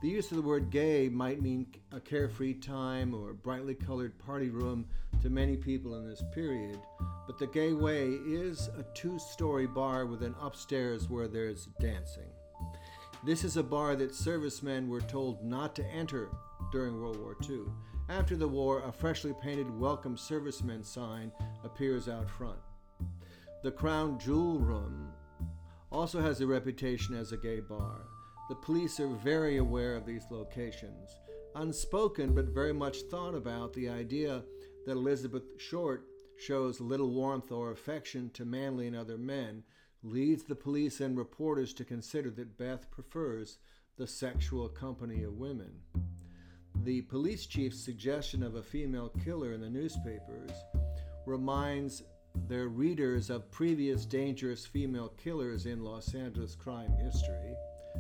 The 0.02 0.08
use 0.08 0.32
of 0.32 0.38
the 0.38 0.44
word 0.44 0.70
gay 0.70 1.10
might 1.10 1.42
mean 1.42 1.68
a 1.92 2.00
carefree 2.00 2.54
time 2.54 3.14
or 3.14 3.34
brightly 3.34 3.76
colored 3.76 4.18
party 4.20 4.50
room 4.50 4.86
to 5.22 5.30
many 5.30 5.58
people 5.58 5.96
in 5.96 6.08
this 6.08 6.24
period, 6.34 6.80
but 7.26 7.38
the 7.38 7.48
Gay 7.48 7.74
Way 7.74 8.12
is 8.26 8.70
a 8.78 8.86
two 8.94 9.20
story 9.20 9.68
bar 9.68 10.06
with 10.06 10.24
an 10.24 10.36
upstairs 10.40 11.10
where 11.10 11.28
there's 11.28 11.68
dancing. 11.82 12.30
This 13.26 13.44
is 13.44 13.58
a 13.58 13.64
bar 13.64 13.98
that 13.98 14.16
servicemen 14.16 14.88
were 14.88 15.02
told 15.02 15.44
not 15.44 15.76
to 15.76 15.86
enter 15.88 16.30
during 16.72 17.02
World 17.02 17.20
War 17.20 17.36
II. 17.50 17.66
After 18.10 18.38
the 18.38 18.48
war, 18.48 18.84
a 18.84 18.92
freshly 18.92 19.34
painted 19.42 19.70
Welcome 19.70 20.16
Servicemen 20.16 20.82
sign 20.82 21.30
appears 21.66 22.08
out 22.08 22.30
front. 22.30 22.60
The 23.64 23.72
Crown 23.72 24.18
Jewel 24.18 24.60
Room 24.60 25.12
also 25.92 26.22
has 26.22 26.40
a 26.40 26.48
reputation 26.48 27.16
as 27.16 27.34
a 27.34 27.38
gay 27.38 27.60
bar. 27.60 28.08
The 28.48 28.56
police 28.56 29.02
are 29.02 29.10
very 29.10 29.58
aware 29.58 29.94
of 29.98 30.06
these 30.06 30.24
locations. 30.32 31.18
Unspoken 31.56 32.34
but 32.34 32.46
very 32.46 32.74
much 32.74 33.02
thought 33.12 33.36
about, 33.36 33.74
the 33.74 33.90
idea 33.90 34.42
that 34.86 34.94
Elizabeth 34.94 35.44
Short 35.58 36.06
shows 36.38 36.80
little 36.80 37.12
warmth 37.12 37.52
or 37.52 37.72
affection 37.72 38.30
to 38.36 38.46
Manley 38.46 38.88
and 38.88 38.96
other 38.96 39.18
men 39.18 39.64
leads 40.02 40.44
the 40.44 40.56
police 40.56 41.02
and 41.02 41.18
reporters 41.18 41.74
to 41.74 41.84
consider 41.84 42.30
that 42.32 42.58
Beth 42.58 42.90
prefers 42.90 43.58
the 43.98 44.08
sexual 44.08 44.70
company 44.70 45.24
of 45.24 45.34
women. 45.34 45.82
The 46.88 47.02
police 47.02 47.46
chief's 47.46 47.84
suggestion 47.84 48.42
of 48.42 48.56
a 48.56 48.64
female 48.64 49.10
killer 49.22 49.52
in 49.52 49.60
the 49.60 49.70
newspapers 49.70 50.52
reminds 51.26 52.04
their 52.48 52.70
readers 52.70 53.30
of 53.30 53.52
previous 53.52 54.06
dangerous 54.06 54.66
female 54.66 55.10
killers 55.22 55.66
in 55.66 55.84
Los 55.84 56.16
Angeles 56.16 56.56
crime 56.56 56.94
history. 56.94 57.58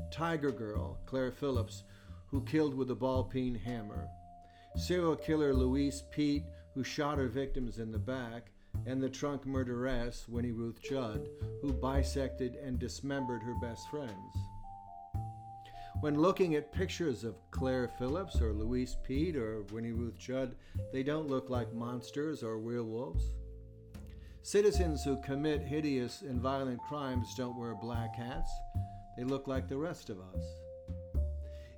Tiger 0.10 0.52
Girl, 0.52 0.97
Claire 1.06 1.34
Phillips, 1.34 1.84
who 2.28 2.45
killed 2.45 2.73
with 2.73 2.89
a 2.89 2.95
ball 2.95 3.26
peen 3.26 3.56
hammer, 3.56 4.08
serial 4.78 5.17
killer 5.17 5.54
Louise 5.54 6.04
Peete, 6.10 6.45
who 6.73 6.82
shot 6.82 7.17
her 7.17 7.28
victims 7.28 7.80
in 7.80 7.91
the 7.91 8.00
back, 8.00 8.52
and 8.86 9.04
the 9.04 9.10
trunk 9.10 9.45
murderess, 9.45 10.30
Winnie 10.30 10.54
Ruth 10.54 10.82
Judd, 10.82 11.28
who 11.62 11.73
bisected 11.73 12.56
and 12.56 12.80
dismembered 12.80 13.43
her 13.43 13.56
best 13.62 13.89
friends. 13.89 14.47
When 16.02 16.22
looking 16.22 16.54
at 16.54 16.72
pictures 16.72 17.24
of 17.24 17.36
Claire 17.50 17.88
Phillips 17.88 18.40
or 18.40 18.54
Louise 18.54 18.98
Peete 19.04 19.36
or 19.36 19.64
Winnie 19.72 19.94
Ruth 19.94 20.18
Judd, 20.20 20.56
they 20.94 21.02
don't 21.02 21.28
look 21.28 21.50
like 21.50 21.74
monsters 21.74 22.44
or 22.44 22.60
werewolves. 22.60 23.24
Citizens 24.44 25.04
who 25.04 25.20
commit 25.24 25.62
hideous 25.64 26.22
and 26.22 26.40
violent 26.40 26.80
crimes 26.88 27.34
don't 27.36 27.58
wear 27.58 27.74
black 27.74 28.16
hats. 28.16 28.52
They 29.18 29.24
look 29.24 29.48
like 29.48 29.68
the 29.68 29.78
rest 29.78 30.12
of 30.12 30.20
us. 30.20 30.44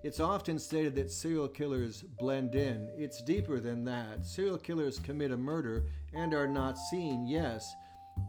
It's 0.04 0.20
often 0.20 0.60
stated 0.60 0.96
that 0.96 1.12
serial 1.12 1.48
killers 1.48 2.04
blend 2.20 2.56
in. 2.56 2.90
It's 2.98 3.24
deeper 3.24 3.62
than 3.62 3.86
that. 3.86 4.26
Serial 4.26 4.58
killers 4.58 5.00
commit 5.00 5.32
a 5.32 5.38
murder 5.38 5.86
and 6.14 6.34
are 6.34 6.48
not 6.48 6.78
seen, 6.78 7.26
yes, 7.26 7.74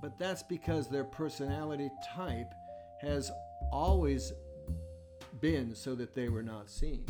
but 0.00 0.18
that's 0.20 0.44
because 0.44 0.88
their 0.88 1.04
personality 1.04 1.90
type 2.14 2.52
has 3.00 3.30
always 3.72 4.32
been 5.40 5.74
so 5.74 5.94
that 5.94 6.14
they 6.14 6.28
were 6.28 6.42
not 6.42 6.70
seen. 6.70 7.04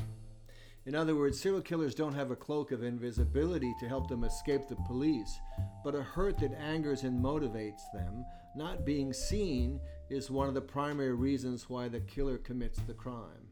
In 0.87 0.95
other 0.95 1.15
words, 1.15 1.41
serial 1.41 1.61
killers 1.61 1.95
don't 1.95 2.15
have 2.15 2.31
a 2.31 2.37
cloak 2.37 2.73
of 2.73 2.83
invisibility 2.83 3.75
to 3.81 3.89
help 3.89 4.09
them 4.09 4.25
escape 4.25 4.67
the 4.69 4.77
police, 4.87 5.39
but 5.85 5.95
a 5.95 6.03
hurt 6.03 6.39
that 6.39 6.59
angers 6.59 7.03
and 7.03 7.23
motivates 7.23 7.83
them. 7.93 8.25
Not 8.57 8.85
being 8.85 9.13
seen 9.13 9.79
is 10.09 10.31
one 10.31 10.49
of 10.49 10.55
the 10.55 10.61
primary 10.61 11.15
reasons 11.15 11.69
why 11.69 11.89
the 11.89 12.01
killer 12.01 12.39
commits 12.39 12.79
the 12.81 12.95
crime. 12.95 13.47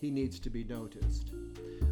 He 0.00 0.10
needs 0.10 0.40
to 0.40 0.50
be 0.50 0.64
noticed. 0.64 1.32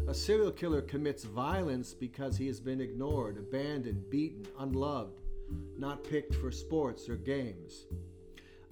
A 0.07 0.13
serial 0.13 0.51
killer 0.51 0.81
commits 0.81 1.23
violence 1.23 1.93
because 1.93 2.35
he 2.35 2.47
has 2.47 2.59
been 2.59 2.81
ignored, 2.81 3.37
abandoned, 3.37 4.09
beaten, 4.09 4.45
unloved, 4.59 5.21
not 5.77 6.03
picked 6.03 6.35
for 6.35 6.51
sports 6.51 7.07
or 7.07 7.15
games. 7.15 7.85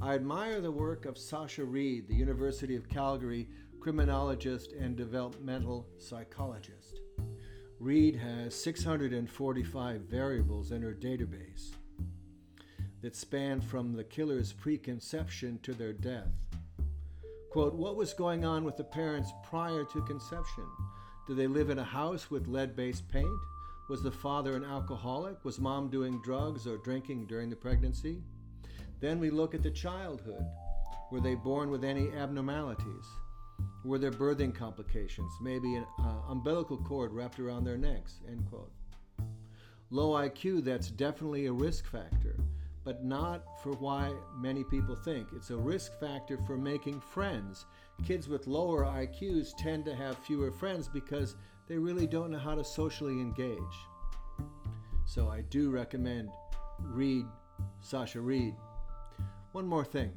I 0.03 0.15
admire 0.15 0.61
the 0.61 0.71
work 0.71 1.05
of 1.05 1.15
Sasha 1.15 1.63
Reid, 1.63 2.07
the 2.07 2.15
University 2.15 2.75
of 2.75 2.89
Calgary 2.89 3.47
criminologist 3.79 4.73
and 4.73 4.95
developmental 4.95 5.87
psychologist. 5.99 6.99
Reid 7.79 8.15
has 8.15 8.55
645 8.55 10.01
variables 10.01 10.71
in 10.71 10.81
her 10.81 10.95
database 10.95 11.73
that 13.03 13.15
span 13.15 13.61
from 13.61 13.93
the 13.93 14.03
killer's 14.03 14.51
preconception 14.51 15.59
to 15.61 15.73
their 15.73 15.93
death. 15.93 16.33
Quote, 17.51 17.75
what 17.75 17.95
was 17.95 18.13
going 18.13 18.43
on 18.43 18.63
with 18.63 18.77
the 18.77 18.83
parents 18.83 19.31
prior 19.43 19.83
to 19.83 20.01
conception? 20.01 20.65
Did 21.27 21.37
they 21.37 21.47
live 21.47 21.69
in 21.69 21.77
a 21.77 21.83
house 21.83 22.31
with 22.31 22.47
lead 22.47 22.75
based 22.75 23.07
paint? 23.07 23.39
Was 23.87 24.01
the 24.01 24.09
father 24.09 24.55
an 24.55 24.65
alcoholic? 24.65 25.45
Was 25.45 25.59
mom 25.59 25.89
doing 25.89 26.21
drugs 26.23 26.65
or 26.65 26.77
drinking 26.77 27.27
during 27.27 27.51
the 27.51 27.55
pregnancy? 27.55 28.23
Then 29.01 29.19
we 29.19 29.31
look 29.31 29.55
at 29.55 29.63
the 29.63 29.71
childhood. 29.71 30.45
Were 31.11 31.19
they 31.19 31.35
born 31.35 31.71
with 31.71 31.83
any 31.83 32.11
abnormalities? 32.11 33.05
Were 33.83 33.97
there 33.97 34.11
birthing 34.11 34.53
complications? 34.53 35.33
Maybe 35.41 35.75
an 35.75 35.85
uh, 35.99 36.29
umbilical 36.29 36.77
cord 36.77 37.11
wrapped 37.11 37.39
around 37.39 37.63
their 37.63 37.77
necks? 37.77 38.19
End 38.29 38.45
quote. 38.47 38.71
Low 39.89 40.11
IQ, 40.11 40.63
that's 40.63 40.89
definitely 40.89 41.47
a 41.47 41.51
risk 41.51 41.85
factor, 41.85 42.37
but 42.85 43.03
not 43.03 43.43
for 43.61 43.73
why 43.73 44.13
many 44.37 44.63
people 44.63 44.95
think. 44.95 45.29
It's 45.35 45.49
a 45.49 45.57
risk 45.57 45.99
factor 45.99 46.37
for 46.37 46.55
making 46.55 47.01
friends. 47.01 47.65
Kids 48.05 48.29
with 48.29 48.47
lower 48.47 48.85
IQs 48.85 49.49
tend 49.57 49.83
to 49.85 49.95
have 49.95 50.17
fewer 50.19 50.51
friends 50.51 50.87
because 50.87 51.35
they 51.67 51.77
really 51.77 52.07
don't 52.07 52.31
know 52.31 52.37
how 52.37 52.55
to 52.55 52.63
socially 52.63 53.19
engage. 53.19 53.57
So 55.05 55.27
I 55.27 55.41
do 55.41 55.71
recommend 55.71 56.29
read 56.79 57.25
Sasha 57.81 58.21
Reid 58.21 58.55
one 59.51 59.67
more 59.67 59.85
thing. 59.85 60.11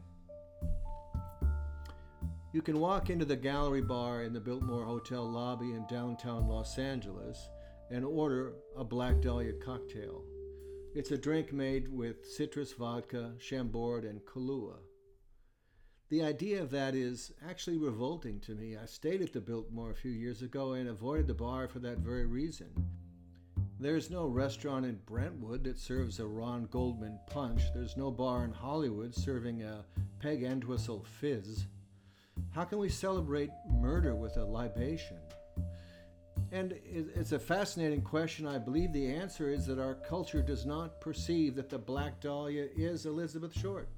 You 2.53 2.62
can 2.62 2.79
walk 2.79 3.11
into 3.11 3.25
the 3.25 3.37
gallery 3.37 3.83
bar 3.83 4.23
in 4.23 4.33
the 4.33 4.40
Biltmore 4.40 4.85
Hotel 4.85 5.29
lobby 5.29 5.73
in 5.73 5.87
downtown 5.88 6.47
Los 6.47 6.79
Angeles 6.79 7.49
and 7.90 8.05
order 8.05 8.53
a 8.77 8.85
Black 8.85 9.20
Dahlia 9.20 9.55
cocktail. 9.55 10.23
It's 10.94 11.11
a 11.11 11.18
drink 11.18 11.53
made 11.53 11.88
with 11.88 12.25
citrus 12.25 12.73
vodka, 12.73 13.33
Chambord, 13.40 14.05
and 14.05 14.20
Kahlua. 14.25 14.77
The 16.11 16.23
idea 16.23 16.62
of 16.62 16.70
that 16.70 16.94
is 16.94 17.33
actually 17.49 17.79
revolting 17.79 18.38
to 18.42 18.55
me. 18.55 18.77
I 18.77 18.87
stayed 18.87 19.20
at 19.20 19.33
the 19.33 19.40
Biltmore 19.40 19.90
a 19.90 19.97
few 19.97 20.12
years 20.12 20.42
ago 20.42 20.75
and 20.75 20.88
avoided 20.88 21.27
the 21.27 21.35
bar 21.35 21.66
for 21.66 21.81
that 21.81 21.99
very 21.99 22.27
reason. 22.27 22.68
There's 23.80 24.08
no 24.08 24.26
restaurant 24.26 24.87
in 24.87 25.00
Brentwood 25.04 25.64
that 25.64 25.80
serves 25.80 26.20
a 26.20 26.26
Ron 26.26 26.68
Goldman 26.70 27.18
punch. 27.26 27.60
There's 27.74 27.96
no 27.96 28.08
bar 28.10 28.44
in 28.44 28.52
Hollywood 28.52 29.12
serving 29.12 29.64
a 29.64 29.84
Peg 30.20 30.44
Entwistle 30.44 31.04
fizz. 31.20 31.66
How 32.52 32.64
can 32.64 32.78
we 32.78 32.88
celebrate 32.88 33.50
murder 33.68 34.14
with 34.14 34.37
a 34.37 34.44
libation? 34.44 35.18
And 36.52 36.78
it's 36.84 37.32
a 37.32 37.38
fascinating 37.38 38.02
question. 38.02 38.46
I 38.46 38.58
believe 38.58 38.92
the 38.92 39.12
answer 39.12 39.50
is 39.50 39.66
that 39.66 39.80
our 39.80 39.94
culture 39.94 40.40
does 40.40 40.64
not 40.64 41.00
perceive 41.00 41.56
that 41.56 41.68
the 41.68 41.78
Black 41.78 42.20
Dahlia 42.20 42.68
is 42.76 43.06
Elizabeth 43.06 43.58
Short. 43.58 43.88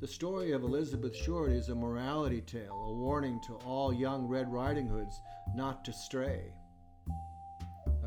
The 0.00 0.06
story 0.06 0.52
of 0.52 0.64
Elizabeth 0.64 1.16
Short 1.16 1.50
is 1.50 1.70
a 1.70 1.74
morality 1.74 2.42
tale, 2.42 2.88
a 2.88 2.92
warning 2.92 3.40
to 3.46 3.54
all 3.64 3.90
young 3.90 4.28
Red 4.28 4.52
Riding 4.52 4.86
Hoods 4.86 5.18
not 5.54 5.82
to 5.86 5.94
stray 5.94 6.52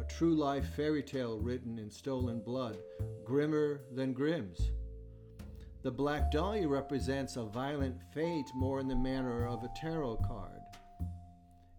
true 0.08 0.36
life 0.36 0.74
fairy 0.76 1.04
tale 1.04 1.40
written 1.40 1.78
in 1.78 1.90
stolen 1.90 2.40
blood, 2.40 2.78
grimmer 3.24 3.82
than 3.94 4.14
Grimm's. 4.14 4.72
The 5.84 5.92
Black 5.92 6.32
Dahlia 6.32 6.68
represents 6.68 7.38
a 7.38 7.46
violent 7.46 8.02
fate 8.14 8.50
more 8.56 8.80
in 8.80 8.88
the 8.88 8.96
manner 8.96 9.48
of 9.48 9.64
a 9.64 9.72
tarot 9.76 10.18
card. 10.28 10.60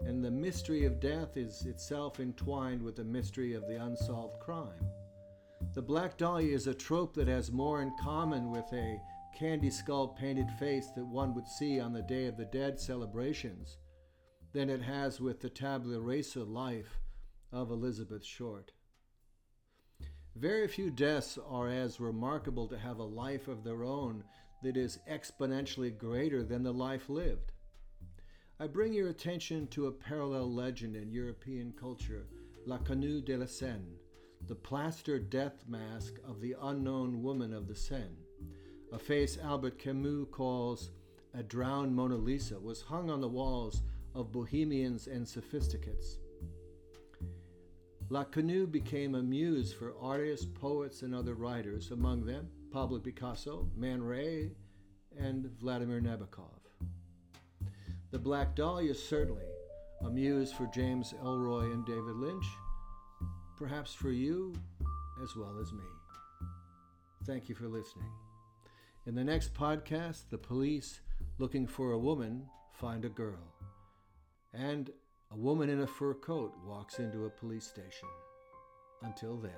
And 0.01 0.25
the 0.25 0.31
mystery 0.31 0.85
of 0.85 1.01
death 1.01 1.37
is 1.37 1.67
itself 1.67 2.21
entwined 2.21 2.83
with 2.83 2.97
the 2.97 3.05
mystery 3.05 3.55
of 3.55 3.67
the 3.67 3.77
unsolved 3.77 4.39
crime. 4.41 4.87
The 5.75 5.83
Black 5.83 6.17
Dahlia 6.17 6.55
is 6.55 6.67
a 6.67 6.75
trope 6.75 7.15
that 7.15 7.29
has 7.29 7.51
more 7.51 7.83
in 7.83 7.93
common 8.01 8.51
with 8.51 8.73
a 8.73 9.01
candy 9.37 9.71
skull 9.71 10.09
painted 10.09 10.51
face 10.59 10.89
that 10.97 11.05
one 11.05 11.35
would 11.35 11.47
see 11.47 11.81
on 11.81 11.93
the 11.93 12.03
Day 12.03 12.27
of 12.27 12.37
the 12.37 12.47
Dead 12.47 12.81
celebrations 12.81 13.79
than 14.53 14.71
it 14.71 14.81
has 14.81 15.21
with 15.21 15.41
the 15.41 15.51
tabula 15.51 16.01
rasa 16.01 16.43
life 16.45 16.99
of 17.53 17.71
Elizabeth 17.71 18.25
Short. 18.25 18.73
Very 20.37 20.69
few 20.69 20.91
deaths 20.91 21.39
are 21.49 21.69
as 21.69 21.99
remarkable 21.99 22.69
to 22.69 22.79
have 22.79 22.99
a 22.99 23.05
life 23.05 23.49
of 23.49 23.65
their 23.65 23.83
own 23.83 24.23
that 24.63 24.77
is 24.77 24.99
exponentially 25.11 25.97
greater 25.97 26.45
than 26.45 26.63
the 26.63 26.73
life 26.73 27.09
lived. 27.09 27.53
I 28.61 28.67
bring 28.67 28.93
your 28.93 29.09
attention 29.09 29.67
to 29.69 29.87
a 29.87 29.93
parallel 29.93 30.53
legend 30.53 30.97
in 30.97 31.11
European 31.11 31.73
culture, 31.73 32.27
L'Inconnue 32.67 33.25
de 33.25 33.37
la 33.37 33.47
Seine, 33.47 33.99
the 34.47 34.55
plaster 34.55 35.19
death 35.19 35.65
mask 35.69 36.15
of 36.27 36.41
the 36.41 36.55
unknown 36.63 37.23
woman 37.23 37.53
of 37.53 37.67
the 37.67 37.75
Seine. 37.75 38.27
A 38.93 38.99
face 38.99 39.39
Albert 39.43 39.79
Camus 39.79 40.27
calls 40.31 40.91
a 41.35 41.43
drowned 41.43 41.95
Mona 41.95 42.17
Lisa 42.17 42.59
was 42.59 42.83
hung 42.83 43.11
on 43.11 43.21
the 43.21 43.29
walls 43.29 43.83
of 44.15 44.33
bohemians 44.33 45.07
and 45.07 45.27
sophisticates. 45.27 46.19
L'Inconnue 48.11 48.67
became 48.67 49.15
a 49.15 49.23
muse 49.23 49.73
for 49.73 49.95
artists, 50.01 50.47
poets, 50.47 51.03
and 51.03 51.15
other 51.15 51.35
writers, 51.35 51.91
among 51.91 52.25
them 52.25 52.49
Pablo 52.71 52.99
Picasso, 52.99 53.69
Man 53.77 54.03
Ray, 54.03 54.53
and 55.19 55.51
Vladimir 55.61 56.01
Nabokov. 56.01 56.59
The 58.11 58.19
Black 58.19 58.57
Dahlia 58.57 58.95
certainly 58.95 59.45
a 60.03 60.09
muse 60.09 60.53
for 60.53 60.67
James 60.67 61.13
Ellroy 61.23 61.73
and 61.73 61.85
David 61.85 62.17
Lynch, 62.17 62.47
perhaps 63.59 63.93
for 63.93 64.11
you 64.11 64.55
as 65.23 65.37
well 65.37 65.59
as 65.61 65.73
me. 65.73 65.85
Thank 67.27 67.49
you 67.49 67.55
for 67.55 67.69
listening. 67.69 68.11
In 69.07 69.15
the 69.15 69.25
next 69.25 69.53
podcast, 69.53 70.31
the 70.31 70.39
police 70.39 71.01
looking 71.39 71.67
for 71.67 71.93
a 71.93 71.99
woman 71.99 72.47
find 72.73 73.05
a 73.05 73.09
girl, 73.09 73.55
and 74.55 74.91
a 75.31 75.37
woman 75.37 75.69
in 75.69 75.81
a 75.81 75.87
fur 75.87 76.15
coat 76.15 76.53
walks 76.65 76.99
into 76.99 77.27
a 77.27 77.31
police 77.31 77.67
station. 77.67 78.09
Until 79.03 79.37
then. 79.37 79.53